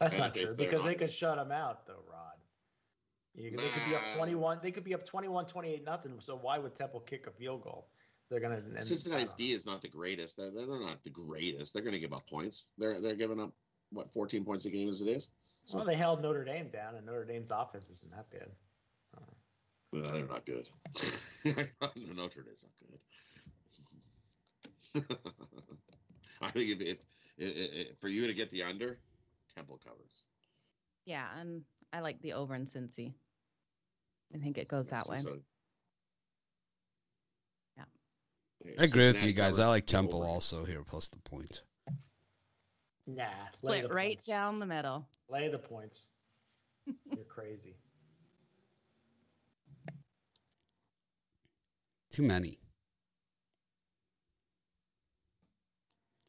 [0.00, 2.32] That's And not if true they're because they could shut them out, though, Rod.
[3.34, 4.58] You, could- they could be up 21.
[4.62, 6.12] They could be up 21, 28 nothing.
[6.20, 7.86] So why would Temple kick a field goal?
[8.30, 8.56] They're gonna.
[8.76, 10.36] and- Cincinnati's D is not the greatest.
[10.36, 11.72] They're, they're not the greatest.
[11.72, 12.66] They're going to give up points.
[12.78, 13.52] They're they're giving up
[13.90, 15.30] what 14 points a game as it is.
[15.70, 15.76] know.
[15.78, 18.48] Well, they held Notre Dame down, and Notre Dame's offense isn't that bad.
[19.92, 20.68] Well, they're not good.
[21.44, 22.72] Notre Dame's not
[24.94, 25.04] good.
[26.42, 26.98] I think if, if,
[27.38, 28.98] if, if for you to get the under,
[29.54, 30.24] Temple covers.
[31.06, 31.62] Yeah, and
[31.92, 33.14] I like the over in Cincy.
[34.34, 35.20] I think it goes that So- way.
[35.22, 35.38] so-
[37.76, 37.84] Yeah.
[38.78, 39.58] I agree with you guys.
[39.58, 40.28] I like Temple over.
[40.28, 41.62] also here plus the points.
[43.06, 44.26] Nah, Split right points.
[44.26, 45.06] down the middle.
[45.28, 46.06] Lay the points.
[46.86, 47.76] You're crazy.
[52.10, 52.58] Too many.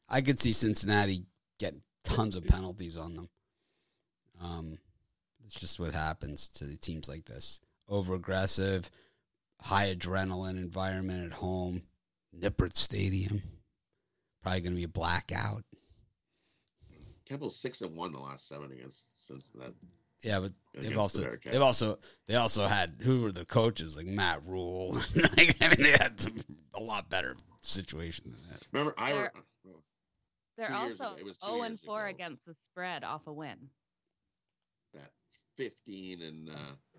[0.10, 1.26] I could see Cincinnati
[1.60, 3.30] get tons of penalties on them.
[4.42, 4.78] Um,
[5.46, 7.62] it's just what happens to the teams like this.
[7.90, 8.90] Over aggressive,
[9.62, 11.84] high adrenaline environment at home,
[12.40, 13.42] Nippert Stadium.
[14.44, 15.64] Probably going to be a blackout.
[17.26, 19.74] Temple's six and one the last seven against Cincinnati.
[20.24, 21.52] Yeah, but they've also Bearcats.
[21.52, 24.94] they've also they also had who were the coaches like Matt Rhule.
[25.16, 26.36] like, I mean, they had some,
[26.74, 28.64] a lot better situation than that.
[28.72, 29.32] Remember, I They're-
[29.66, 29.74] re-
[30.58, 32.16] They're also ago- it was two 0 and years 4 ago.
[32.16, 33.58] against the spread off a win.
[34.96, 35.12] that
[35.58, 36.54] 15 and uh,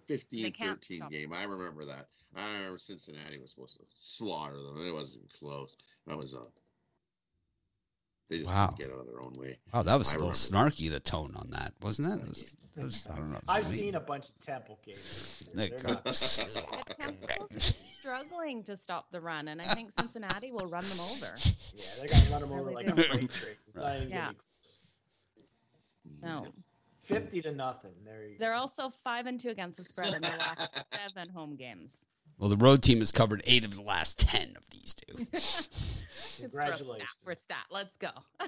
[0.07, 1.33] 15, 13 game.
[1.33, 2.07] I remember that.
[2.37, 4.87] I remember Cincinnati was supposed to slaughter them.
[4.87, 5.77] It wasn't close.
[6.07, 6.43] That was uh
[8.31, 8.67] they just Wow.
[8.69, 9.59] couldn't get out of their own way.
[9.73, 10.71] Wow, that was I a little remember.
[10.77, 10.91] snarky.
[10.91, 12.23] The tone on that wasn't it?
[12.25, 13.41] It was, it was I don't know.
[13.49, 15.49] I've seen a bunch of Temple games.
[15.55, 16.05] They They're not-
[16.99, 17.65] Temple's
[17.99, 21.35] struggling to stop the run, and I think Cincinnati will run them over.
[21.75, 23.57] yeah, they're gonna run them over like a freight train.
[23.67, 23.85] It's Yeah.
[23.85, 24.79] gonna be close.
[26.23, 26.47] No.
[27.03, 27.93] Fifty to nothing.
[28.05, 28.61] There you They're go.
[28.61, 30.69] also 5 and 2 against the spread in their last
[31.15, 32.05] seven home games.
[32.39, 35.27] Well, the road team has covered eight of the last ten of these two.
[35.27, 37.09] For a stat, Congratulations.
[37.25, 37.65] for a stat.
[37.71, 38.11] Let's go.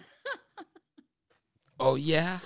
[1.80, 2.38] oh yeah.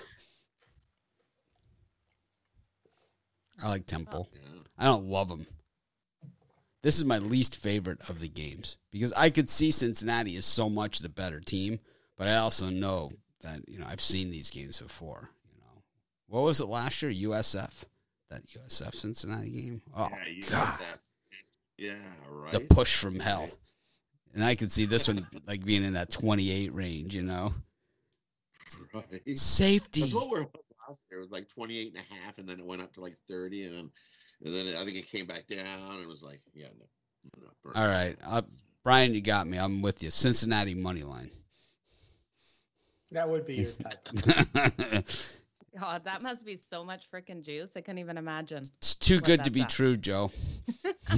[3.62, 4.28] I like Temple.
[4.32, 4.60] Oh, yeah.
[4.78, 5.46] I don't love them.
[6.82, 10.68] This is my least favorite of the games because I could see Cincinnati is so
[10.68, 11.78] much the better team,
[12.16, 13.10] but I also know
[13.42, 15.30] that you know I've seen these games before.
[15.50, 15.82] You know,
[16.26, 17.10] what was it last year?
[17.30, 17.84] USF,
[18.30, 19.82] that USF Cincinnati game.
[19.96, 21.00] Oh yeah, you God, that.
[21.86, 21.94] Yeah,
[22.30, 22.52] right.
[22.52, 23.48] the push from hell.
[24.34, 27.14] And I could see this one like being in that twenty-eight range.
[27.14, 27.54] You know,
[28.94, 29.38] Right.
[29.38, 30.00] safety.
[30.00, 30.46] That's what we're
[30.88, 31.20] last year.
[31.20, 33.64] It was like 28 and a half, and then it went up to like 30,
[33.64, 33.90] and then,
[34.44, 37.42] and then I think it came back down, and it was like, yeah, no.
[37.42, 37.94] no burn All it.
[37.94, 38.42] right, uh,
[38.82, 39.56] Brian, you got me.
[39.58, 40.10] I'm with you.
[40.10, 41.30] Cincinnati money line.
[43.12, 45.06] That would be your type.
[45.78, 47.76] God, that must be so much freaking juice.
[47.76, 48.64] I couldn't even imagine.
[48.78, 49.68] It's too good to be at.
[49.70, 50.30] true, Joe.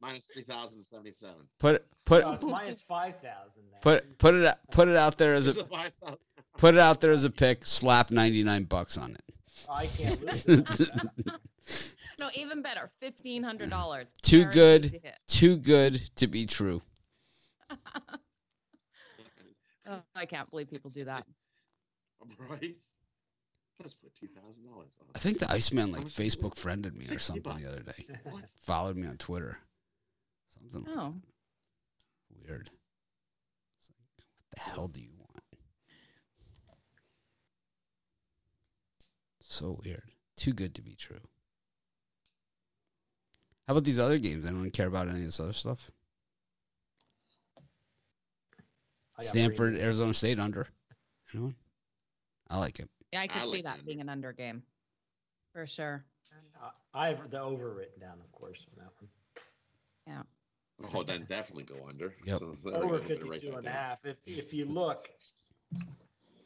[0.00, 1.34] minus 3,077.
[1.58, 3.62] put put No, it's minus five thousand.
[3.80, 6.18] put put it put it out there as a a 5,000.
[6.58, 7.64] put it out there as a pick.
[7.66, 9.22] Slap ninety nine bucks on it.
[9.68, 10.66] Oh, I can't listen.
[12.18, 14.08] No, even better, fifteen hundred dollars.
[14.22, 15.00] Too good.
[15.26, 16.82] Too good to be true.
[19.84, 21.26] Oh, I can't believe people do that.
[22.48, 22.76] Right?
[23.80, 26.40] Let's put $2,000 on I think the Iceman like How much is it?
[26.40, 28.06] Facebook friended me or 60 something the other day.
[28.24, 28.44] What?
[28.60, 29.58] Followed me on Twitter.
[30.48, 31.14] Something like Oh,
[32.46, 32.70] weird.
[33.78, 35.42] It's like, what the hell do you want?
[39.40, 40.12] So weird.
[40.36, 41.20] Too good to be true.
[43.66, 44.46] How about these other games?
[44.46, 45.90] Anyone care about any of this other stuff?
[49.20, 49.76] Stanford.
[49.76, 50.68] Arizona State under.
[51.32, 51.54] Anyone?
[52.50, 52.88] I like it.
[53.12, 54.62] Yeah, I could I see like that being an under game,
[55.52, 56.04] for sure.
[56.62, 59.10] Uh, I have the over written down, of course, on that one.
[60.06, 60.22] Yeah.
[60.94, 62.14] Oh, then definitely go under.
[62.24, 62.38] Yep.
[62.38, 62.76] So there we go.
[62.78, 63.98] Over I'm gonna write 52 and a half.
[64.04, 65.10] If, if you look,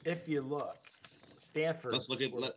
[0.04, 0.76] if you look,
[1.36, 1.92] Stanford.
[1.92, 2.52] Let's look at scored- let.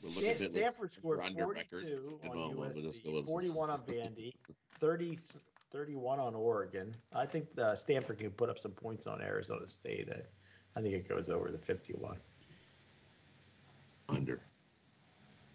[0.00, 0.52] We'll look Stan- at it.
[0.52, 1.84] Stanford scored 42 record.
[2.30, 4.32] on USC, we'll- 41 on Vandy,
[4.78, 5.18] 30,
[5.72, 6.94] 31 on Oregon.
[7.12, 10.08] I think uh, Stanford can put up some points on Arizona State.
[10.10, 10.20] I,
[10.78, 12.16] I think it goes over the 51.
[14.12, 14.40] Under.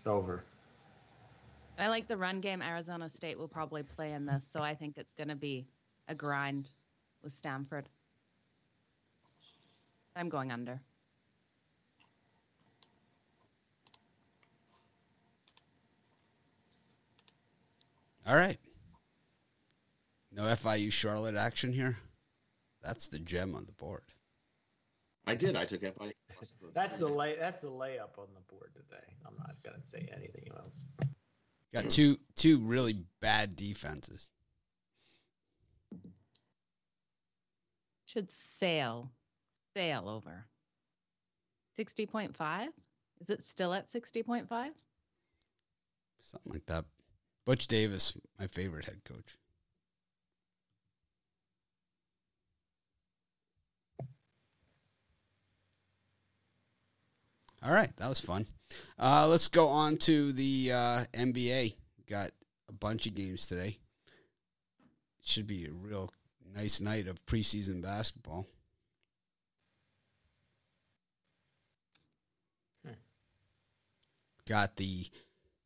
[0.05, 0.43] Over.
[1.78, 2.62] I like the run game.
[2.62, 5.68] Arizona State will probably play in this, so I think it's going to be
[6.08, 6.72] a grind
[7.24, 7.88] with Stanford.
[10.16, 10.82] I'm going under.
[18.28, 18.58] All right.
[20.32, 21.97] No FIU Charlotte action here.
[22.84, 24.03] That's the gem on the board.
[25.28, 25.58] I did.
[25.58, 26.14] I took FI.
[26.74, 27.36] That's the lay.
[27.38, 29.04] That's the layup on the board today.
[29.26, 30.86] I'm not gonna say anything else.
[31.74, 34.30] Got two two really bad defenses.
[38.06, 39.12] Should sail,
[39.76, 40.46] sail over.
[41.78, 42.68] 60.5?
[43.20, 44.48] Is it still at 60.5?
[46.24, 46.86] Something like that.
[47.46, 49.38] Butch Davis, my favorite head coach.
[57.64, 58.47] All right, that was fun.
[58.99, 61.74] Uh, let's go on to the uh, NBA.
[62.10, 62.32] Got
[62.70, 63.80] a bunch of games today.
[65.24, 66.14] Should be a real
[66.55, 68.45] nice night of preseason basketball.
[72.86, 72.93] Hmm.
[74.47, 75.08] Got the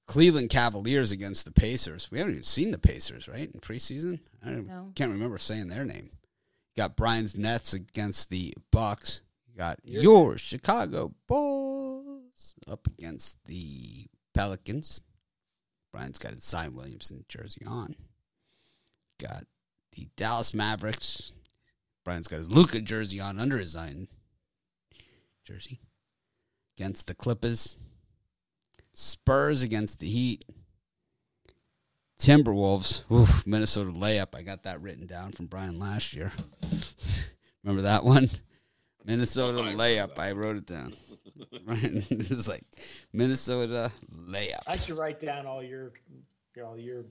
[0.08, 2.10] Cleveland Cavaliers against the Pacers.
[2.12, 4.20] We haven't even seen the Pacers, right, in preseason.
[4.44, 4.92] I don't, No.
[4.96, 6.12] can't remember saying their name.
[6.76, 9.22] Got Brian's Nets against the Bucks.
[9.58, 11.81] Got Your- your Chicago Bulls
[12.68, 15.02] up against the Pelicans.
[15.92, 17.96] Brian's got his Zion Williamson jersey on.
[19.20, 19.44] Got
[19.94, 21.34] the Dallas Mavericks.
[22.04, 24.08] Brian's got his Luka jersey on under his Zion
[25.46, 25.80] jersey.
[26.78, 27.78] Against the Clippers.
[28.94, 30.46] Spurs against the Heat.
[32.20, 33.04] Timberwolves.
[33.12, 34.36] Oof, Minnesota layup.
[34.36, 36.32] I got that written down from Brian last year.
[37.64, 38.30] Remember that one?
[39.06, 40.18] Minnesota layup.
[40.20, 40.94] I wrote it down.
[41.66, 42.64] Brian it was like
[43.14, 43.92] Minnesota
[44.28, 44.62] layup.
[44.68, 45.92] I should write down all your,
[46.56, 47.04] you know, your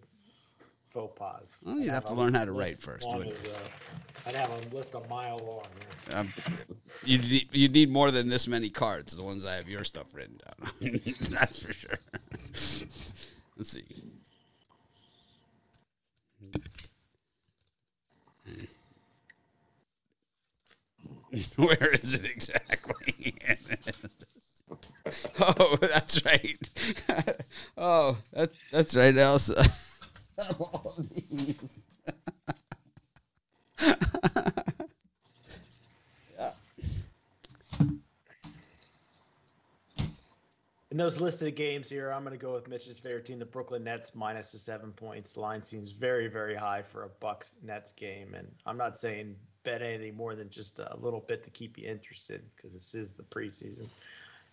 [0.91, 1.57] faux pas.
[1.63, 3.59] Well, you'd I'd have to learn how to write first, as, uh,
[4.27, 5.65] I'd have a list a mile long.
[6.09, 6.21] yeah.
[6.21, 6.33] Um,
[7.05, 9.17] you need, you need more than this many cards.
[9.17, 11.01] The ones I have your stuff written down.
[11.31, 11.99] That's for sure.
[12.53, 13.85] Let's see.
[21.57, 23.35] Where is it exactly?
[25.41, 26.71] oh, that's right.
[27.77, 29.65] oh, that, that's right, Elsa.
[30.59, 31.57] All these.
[40.91, 43.85] In those listed games here, I'm going to go with Mitch's favorite team, the Brooklyn
[43.85, 45.35] Nets, minus the seven points.
[45.35, 49.37] The line seems very, very high for a Bucks Nets game, and I'm not saying
[49.63, 53.15] bet anything more than just a little bit to keep you interested because this is
[53.15, 53.89] the preseason.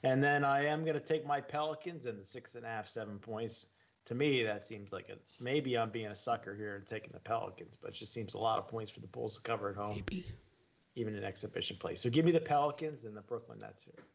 [0.03, 2.87] And then I am going to take my Pelicans and the six and a half,
[2.87, 3.65] seven points.
[4.05, 7.19] To me, that seems like a maybe I'm being a sucker here and taking the
[7.19, 9.75] Pelicans, but it just seems a lot of points for the Bulls to cover at
[9.75, 10.23] home, Maybe.
[10.95, 11.95] even in exhibition play.
[11.95, 14.05] So give me the Pelicans and the Brooklyn Nets here.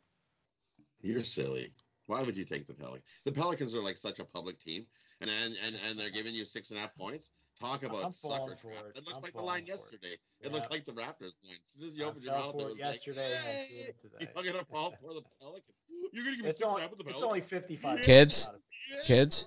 [1.02, 1.72] You're silly.
[2.06, 3.04] Why would you take the Pelicans?
[3.24, 4.86] The Pelicans are like such a public team,
[5.20, 7.30] and and and, and they're giving you six and a half points.
[7.60, 8.84] Talk about I'm sucker for trap.
[8.88, 8.98] it.
[8.98, 9.92] It looks I'm like the line falling for it.
[10.00, 10.12] yesterday.
[10.14, 10.52] It Yeah.
[10.52, 11.58] looks like the Raptors line.
[11.64, 13.84] As soon as you I opened your mouth, it it was yesterday like, doing "Yay!"
[13.88, 14.28] it today.
[14.42, 15.76] You're gonna fall for the Pelicans.
[16.12, 18.00] You're gonna give me It's six and a only half with the it's only 55.
[18.02, 18.46] Kids?
[18.46, 19.02] Not a- Yeah.
[19.04, 19.46] Kids?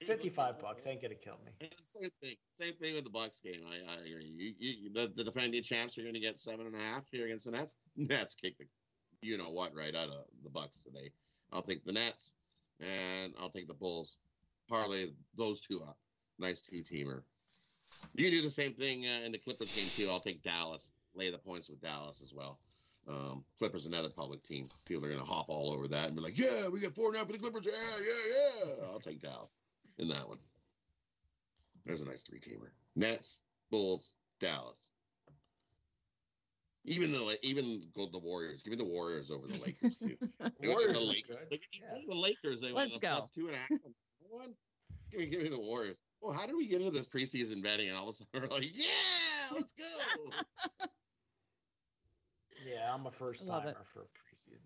[0.00, 0.16] I'll take.
[0.16, 1.68] 55 bucks ain't gonna kill me.
[1.82, 2.36] Same thing.
[2.58, 3.60] Same thing with the Bucks game.
[3.66, 4.32] I, I agree.
[4.36, 7.26] You, you, the, the defending champs are going to get seven and a half here
[7.26, 7.76] against the Nets.
[7.96, 8.66] Nets kick the,
[9.22, 11.10] you know what, right out of the Bucks today.
[11.52, 12.32] I'll take the Nets,
[12.80, 14.16] and I'll take the Bulls.
[14.68, 15.98] Parlay those two up.
[16.38, 17.22] Nice two teamer.
[18.14, 20.10] You can do the same thing uh, in the Clippers game too.
[20.10, 20.92] I'll take Dallas.
[21.14, 22.60] Lay the points with Dallas as well.
[23.08, 24.68] Um, Clippers another public team.
[24.84, 27.08] People are going to hop all over that and be like, "Yeah, we got four
[27.08, 27.66] and a half for the Clippers.
[27.66, 29.58] Yeah, yeah, yeah." I'll take Dallas
[30.00, 30.38] in that one.
[31.86, 32.70] There's a nice three teamer.
[32.96, 33.40] Nets,
[33.70, 34.90] Bulls, Dallas.
[36.86, 38.62] Even the even go the Warriors.
[38.62, 40.16] Give me the Warriors over the Lakers too.
[40.60, 41.36] They Warriors the Lakers.
[41.36, 41.50] good.
[41.50, 42.00] They- Yeah.
[42.06, 42.60] The Lakers.
[42.62, 43.08] They Let's went go.
[43.18, 43.70] plus two and a half.
[44.30, 44.54] One.
[45.10, 45.98] Give me, give me the Warriors.
[46.22, 47.88] Well, how did we get into this preseason betting?
[47.88, 49.84] And all of a sudden we're like, yeah, let's go.
[52.66, 54.60] Yeah, I'm a first timer for preseason.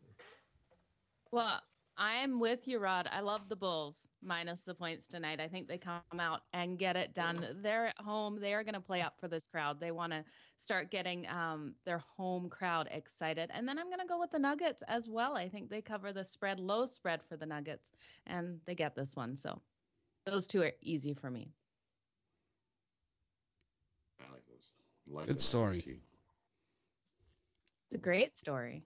[1.31, 1.61] Well,
[1.97, 3.09] I am with you, Rod.
[3.13, 5.41] I love the Bulls minus the points tonight.
[5.41, 7.47] I think they come out and get it done.
[7.63, 8.41] They're at home.
[8.41, 9.79] They are going to play up for this crowd.
[9.79, 10.25] They want to
[10.57, 13.51] start getting um, their home crowd excited.
[13.55, 15.37] And then I'm going to go with the Nuggets as well.
[15.37, 17.93] I think they cover the spread, low spread for the Nuggets,
[18.27, 19.37] and they get this one.
[19.37, 19.61] So
[20.27, 21.53] those two are easy for me.
[24.21, 24.73] I like those.
[25.07, 25.81] Like Good story.
[25.81, 25.97] too.
[27.91, 28.83] It's a great story.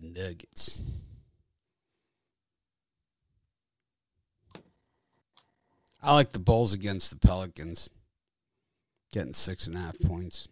[0.00, 0.82] The Nuggets.
[6.02, 7.88] I like the Bulls against the Pelicans.
[9.12, 10.48] Getting six and a half points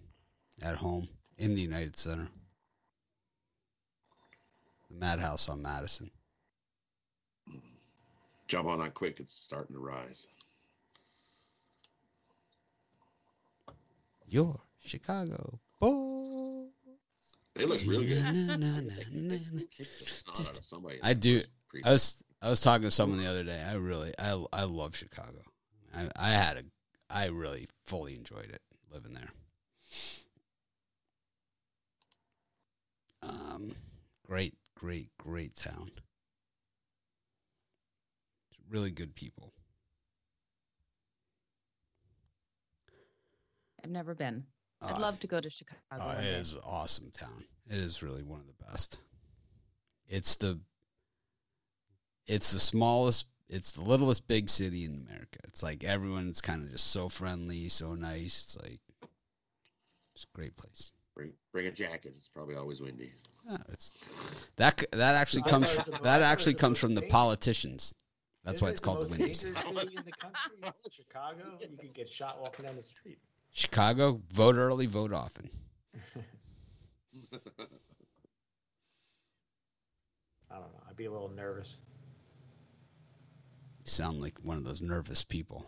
[0.62, 2.28] at home in the United Center.
[4.88, 6.10] The Madhouse on Madison.
[8.46, 9.18] Jump on that quick.
[9.18, 10.28] It's starting to rise.
[14.26, 16.68] Your Chicago Bulls.
[17.56, 18.24] They look really good.
[21.02, 21.42] I the do.
[21.72, 21.88] First preseason.
[21.88, 23.62] I was I was talking to someone the other day.
[23.62, 25.42] I really I I love Chicago.
[25.94, 26.62] I I had a
[27.08, 28.62] I really fully enjoyed it
[28.92, 29.30] living there.
[33.22, 33.74] Um,
[34.26, 35.90] great, great, great town.
[38.68, 39.52] Really good people.
[43.82, 44.44] I've never been.
[44.80, 45.80] I'd Uh, love to go to Chicago.
[45.92, 46.34] Oh, one it day.
[46.38, 47.44] is an awesome town.
[47.68, 48.98] It is really one of the best.
[50.06, 50.60] It's the
[52.26, 55.40] it's the smallest it's the littlest big city in America.
[55.44, 58.44] It's like everyone's kind of just so friendly, so nice.
[58.44, 58.80] It's like
[60.14, 60.92] it's a great place.
[61.16, 62.14] Bring, bring a jacket.
[62.16, 63.12] It's probably always windy.
[63.48, 63.92] Yeah, it's
[64.56, 66.78] that that actually comes thought it fr- was the- that I thought it actually comes
[66.78, 67.94] from the politicians.
[68.44, 69.58] That's Isn't why it it's called the most Windy City.
[69.68, 70.72] in the?
[70.92, 73.18] Chicago, you could get shot walking down the street.
[73.52, 75.50] Chicago, vote early, vote often.
[80.50, 80.82] I don't know.
[80.88, 81.76] I'd be a little nervous.
[83.90, 85.66] Sound like one of those nervous people.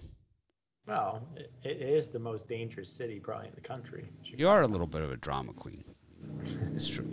[0.87, 4.09] Well, it, it is the most dangerous city probably in the country.
[4.23, 5.83] You are a little bit of a drama queen.
[6.73, 7.13] It's true.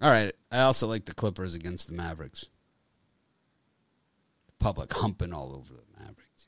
[0.00, 0.32] All right.
[0.50, 2.48] I also like the Clippers against the Mavericks.
[4.46, 6.46] The public humping all over the Mavericks.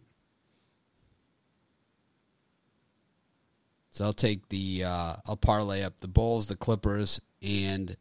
[3.90, 7.98] So I'll take the uh, I'll parlay up the Bulls, the Clippers, and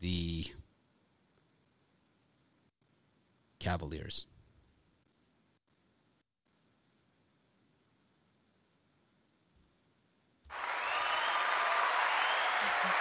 [0.00, 0.46] the
[3.58, 4.26] Cavaliers.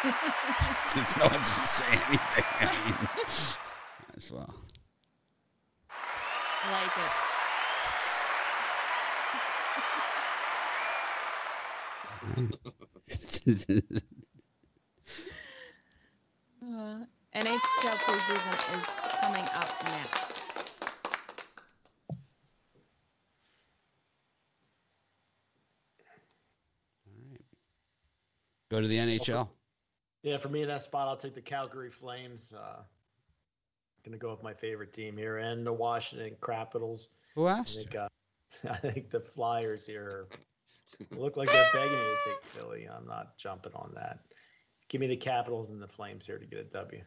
[0.88, 3.10] Since no one's been saying anything, I mean,
[4.18, 4.54] as well.
[6.72, 6.92] Like
[13.88, 14.04] it.
[16.70, 17.00] Uh,
[17.36, 18.86] NHL preseason is
[19.20, 20.76] coming up next.
[27.08, 27.42] All right.
[28.70, 29.50] Go to the NHL.
[30.22, 32.54] Yeah, for me in that spot, I'll take the Calgary Flames.
[32.54, 32.84] Uh,
[34.06, 37.10] gonna go with my favorite team here, and the Washington Capitals.
[37.34, 37.78] Who I asked?
[37.78, 37.84] you?
[37.84, 38.10] think, uh,
[38.70, 40.28] I think the Flyers here
[41.18, 42.88] look like they're begging me to take Philly.
[42.88, 44.20] I'm not jumping on that.
[44.90, 47.02] Give me the Capitals and the Flames here to get a W.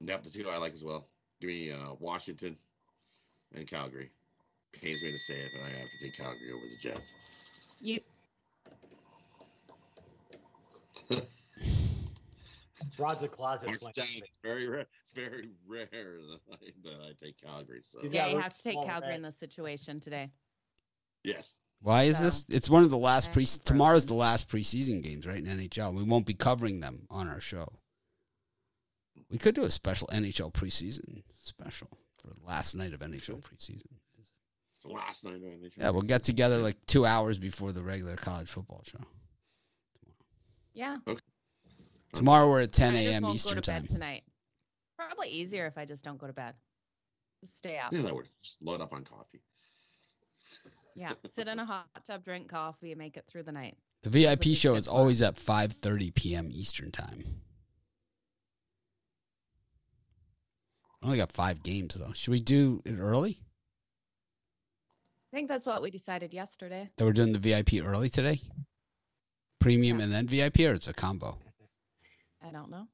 [0.00, 1.08] Yep, the two I like as well.
[1.40, 2.56] Give me uh, Washington
[3.54, 4.10] and Calgary.
[4.72, 7.12] Pains me to say it, but I have to take Calgary over the Jets.
[7.80, 8.00] You
[12.98, 14.06] Rod's a closet Mark down.
[14.42, 14.86] very rare.
[15.16, 17.80] It's very rare that I, that I take Calgary.
[17.82, 19.16] So He's yeah, got you have to take Calgary head.
[19.16, 20.30] in this situation today.
[21.22, 22.46] yes, Why is So- this?
[22.48, 23.44] It's one of the last pre.
[23.46, 25.38] Tomorrow's the last preseason games, right?
[25.38, 27.68] In NHL, we won't be covering them on our show.
[29.30, 31.88] We could do a special NHL preseason special
[32.18, 33.82] for the last night of NHL preseason.
[34.70, 35.34] it's the last night.
[35.34, 35.72] of NHL.
[35.78, 39.00] Yeah, we'll get together like two hours before the regular college football show.
[40.72, 40.98] Yeah.
[41.06, 41.20] Okay.
[42.12, 43.24] Tomorrow we're at 10 a.m.
[43.26, 43.86] Eastern time.
[43.86, 44.22] tonight.
[44.96, 46.54] Probably easier if I just don't go to bed.
[47.40, 47.92] Just stay up.
[47.92, 48.28] Yeah, that would
[48.62, 49.40] load up on coffee.
[50.94, 51.12] Yeah.
[51.26, 53.76] Sit in a hot tub, drink coffee, and make it through the night.
[54.02, 56.48] The VIP show is always at 5:30 p.m.
[56.52, 57.40] Eastern time.
[61.02, 62.12] I only got five games though.
[62.12, 63.38] Should we do it early?
[65.32, 66.88] I think that's what we decided yesterday.
[66.96, 68.40] That we're doing the VIP early today?
[69.58, 70.04] Premium Yeah.
[70.04, 71.38] and then VIP, or it's a combo?
[72.40, 72.86] I don't know.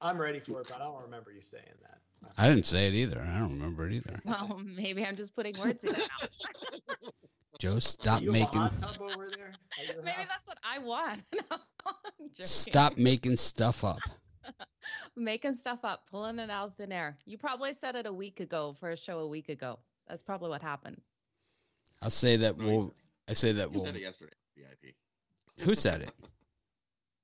[0.00, 1.98] I'm ready for it, but I don't remember you saying that.
[2.36, 3.20] I didn't say it either.
[3.20, 4.20] I don't remember it either.
[4.24, 6.30] Well, maybe I'm just putting words in your mouth.
[7.58, 9.54] Joe, stop you have a making hot tub over there.
[9.80, 10.26] at your maybe house?
[10.28, 11.22] that's what I want.
[11.34, 13.98] no, I'm stop making stuff up.
[15.16, 17.16] making stuff up, pulling it out of thin air.
[17.24, 19.78] You probably said it a week ago for a show a week ago.
[20.08, 21.00] That's probably what happened.
[22.02, 22.94] I'll say that we'll.
[23.28, 23.86] I say that You we'll.
[23.86, 24.32] said it yesterday.
[24.56, 24.94] VIP.
[25.60, 26.12] Who said it?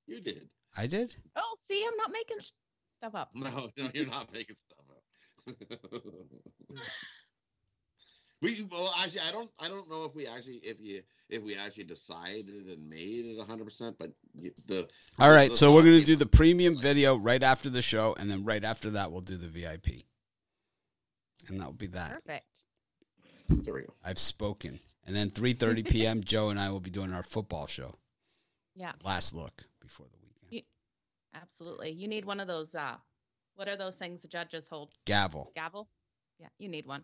[0.07, 0.49] You did.
[0.75, 1.15] I did.
[1.35, 2.51] Oh, see, I'm not making sh-
[3.03, 3.31] stuff up.
[3.33, 5.03] No, no, you're not making stuff up.
[8.41, 11.57] we well, actually, I don't, I don't know if we actually, if you, if we
[11.57, 14.87] actually decided and made it 100, percent but you, the
[15.19, 18.29] All right, the so we're gonna do the premium video right after the show, and
[18.29, 20.03] then right after that, we'll do the VIP,
[21.49, 22.23] and that will be that.
[22.25, 22.45] Perfect.
[23.49, 23.93] There we go.
[24.03, 24.79] I've spoken.
[25.05, 26.23] And then 3:30 p.m.
[26.25, 27.95] Joe and I will be doing our football show.
[28.73, 30.22] Yeah, Last look before the weekend.
[31.33, 31.91] Absolutely.
[31.91, 32.73] You need one of those.
[32.75, 32.95] Uh,
[33.55, 34.93] what are those things the judges hold?
[35.05, 35.51] Gavel.
[35.55, 35.87] Gavel.
[36.39, 37.03] Yeah, you need one.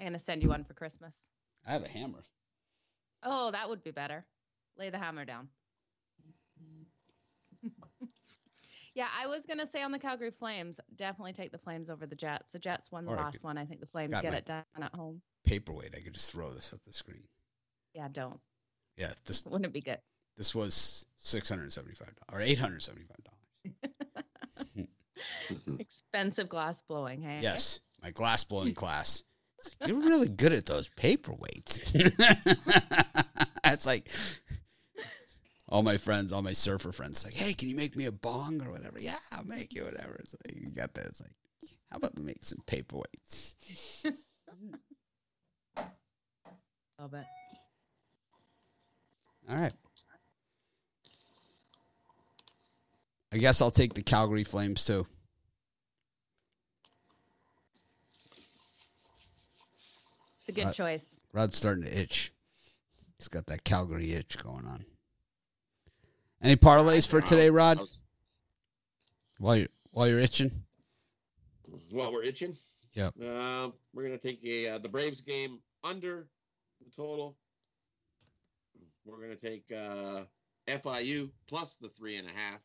[0.00, 1.22] I'm gonna send you one for Christmas.
[1.66, 2.24] I have a hammer.
[3.22, 4.24] Oh, that would be better.
[4.76, 5.48] Lay the hammer down.
[8.94, 12.16] yeah, I was gonna say on the Calgary Flames, definitely take the Flames over the
[12.16, 12.50] Jets.
[12.52, 13.58] The Jets won the Or last could- one.
[13.58, 15.22] I think the Flames get it done at home.
[15.44, 15.94] Paperweight.
[15.96, 17.24] I could just throw this at the screen.
[17.94, 18.40] Yeah, don't.
[18.96, 19.98] Yeah, this Wouldn't it be good?
[20.36, 23.38] this was six hundred seventy-five or eight hundred seventy-five dollars.
[25.54, 25.80] Mm-hmm.
[25.80, 27.40] Expensive glass blowing, hey?
[27.42, 29.22] Yes, my glass blowing class.
[29.86, 31.92] You're really good at those paperweights.
[33.64, 34.08] It's like
[35.68, 38.60] all my friends, all my surfer friends, like, hey, can you make me a bong
[38.60, 38.98] or whatever?
[39.00, 40.16] Yeah, I'll make you whatever.
[40.16, 41.06] It's like you got that.
[41.06, 41.32] It's like,
[41.90, 43.54] how about we make some paperweights?
[46.98, 47.24] Love it.
[49.48, 49.72] All right.
[53.32, 55.06] I guess I'll take the Calgary Flames too.
[60.52, 61.20] A good Uh, choice.
[61.32, 62.32] Rod's starting to itch.
[63.18, 64.84] He's got that Calgary itch going on.
[66.40, 67.78] Any parlays for today, Rod?
[69.38, 70.64] While you're while you're itching.
[71.90, 72.56] While we're itching.
[72.94, 73.14] Yep.
[73.24, 76.28] Uh, we're gonna take a uh, the Braves game under
[76.84, 77.36] the total.
[79.04, 80.24] We're gonna take uh,
[80.66, 82.60] FIU plus the three and a half,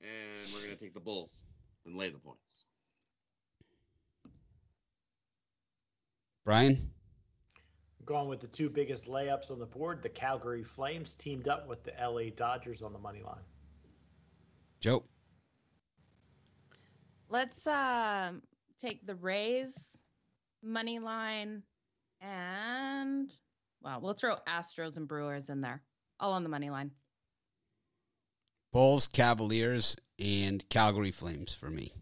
[0.00, 1.44] and we're gonna take the Bulls
[1.86, 2.64] and lay the points.
[6.50, 6.90] Brian?
[8.04, 10.02] Going with the two biggest layups on the board.
[10.02, 13.44] The Calgary Flames teamed up with the LA Dodgers on the money line.
[14.80, 15.04] Joe?
[17.28, 18.42] Let's um
[18.80, 19.96] take the Rays
[20.60, 21.62] money line
[22.20, 23.32] and
[23.80, 25.84] well, we'll throw Astros and Brewers in there.
[26.18, 26.90] All on the money line.
[28.72, 31.92] Bulls, Cavaliers, and Calgary Flames for me.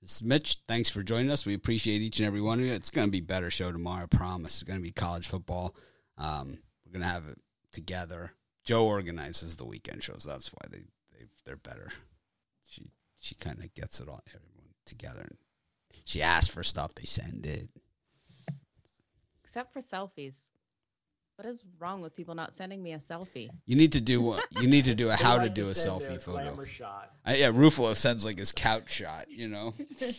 [0.00, 0.58] This is Mitch.
[0.66, 1.44] Thanks for joining us.
[1.44, 2.72] We appreciate each and every one of you.
[2.72, 4.54] It's going to be better show tomorrow, I promise.
[4.54, 5.74] It's going to be college football.
[6.16, 7.38] Um, we're going to have it
[7.70, 8.32] together.
[8.64, 10.24] Joe organizes the weekend shows.
[10.26, 11.90] That's why they, they they're better.
[12.68, 15.28] She she kind of gets it all everyone together.
[16.04, 17.68] She asks for stuff, they send it.
[19.44, 20.49] Except for selfies.
[21.40, 23.48] What is wrong with people not sending me a selfie?
[23.64, 25.70] You need to do what you need to do a They how to like do
[25.70, 26.62] a selfie photo.
[26.66, 27.12] shot.
[27.24, 29.24] I, yeah, Ruffalo sends like his couch shot.
[29.30, 29.72] You know.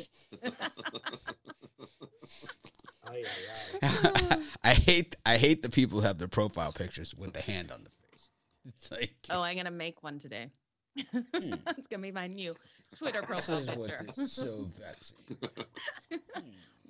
[4.64, 7.84] I hate I hate the people who have their profile pictures with the hand on
[7.84, 8.30] the face.
[8.70, 10.50] It's like Oh, I'm gonna make one today.
[10.96, 12.56] It's gonna be my new
[12.96, 14.08] Twitter profile picture.
[14.26, 15.38] so vexing.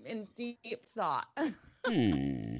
[0.05, 1.27] In deep thought.
[1.85, 2.59] Hmm.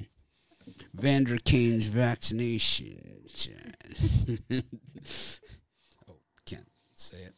[0.94, 3.74] Vander Kane's vaccination.
[6.08, 7.34] oh, can't say it.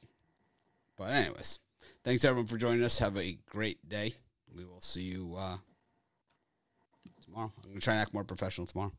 [0.96, 1.60] But anyways,
[2.02, 2.98] thanks everyone for joining us.
[2.98, 4.14] Have a great day.
[4.54, 5.56] We will see you uh,
[7.24, 7.52] tomorrow.
[7.62, 8.92] I'm gonna try and act more professional tomorrow.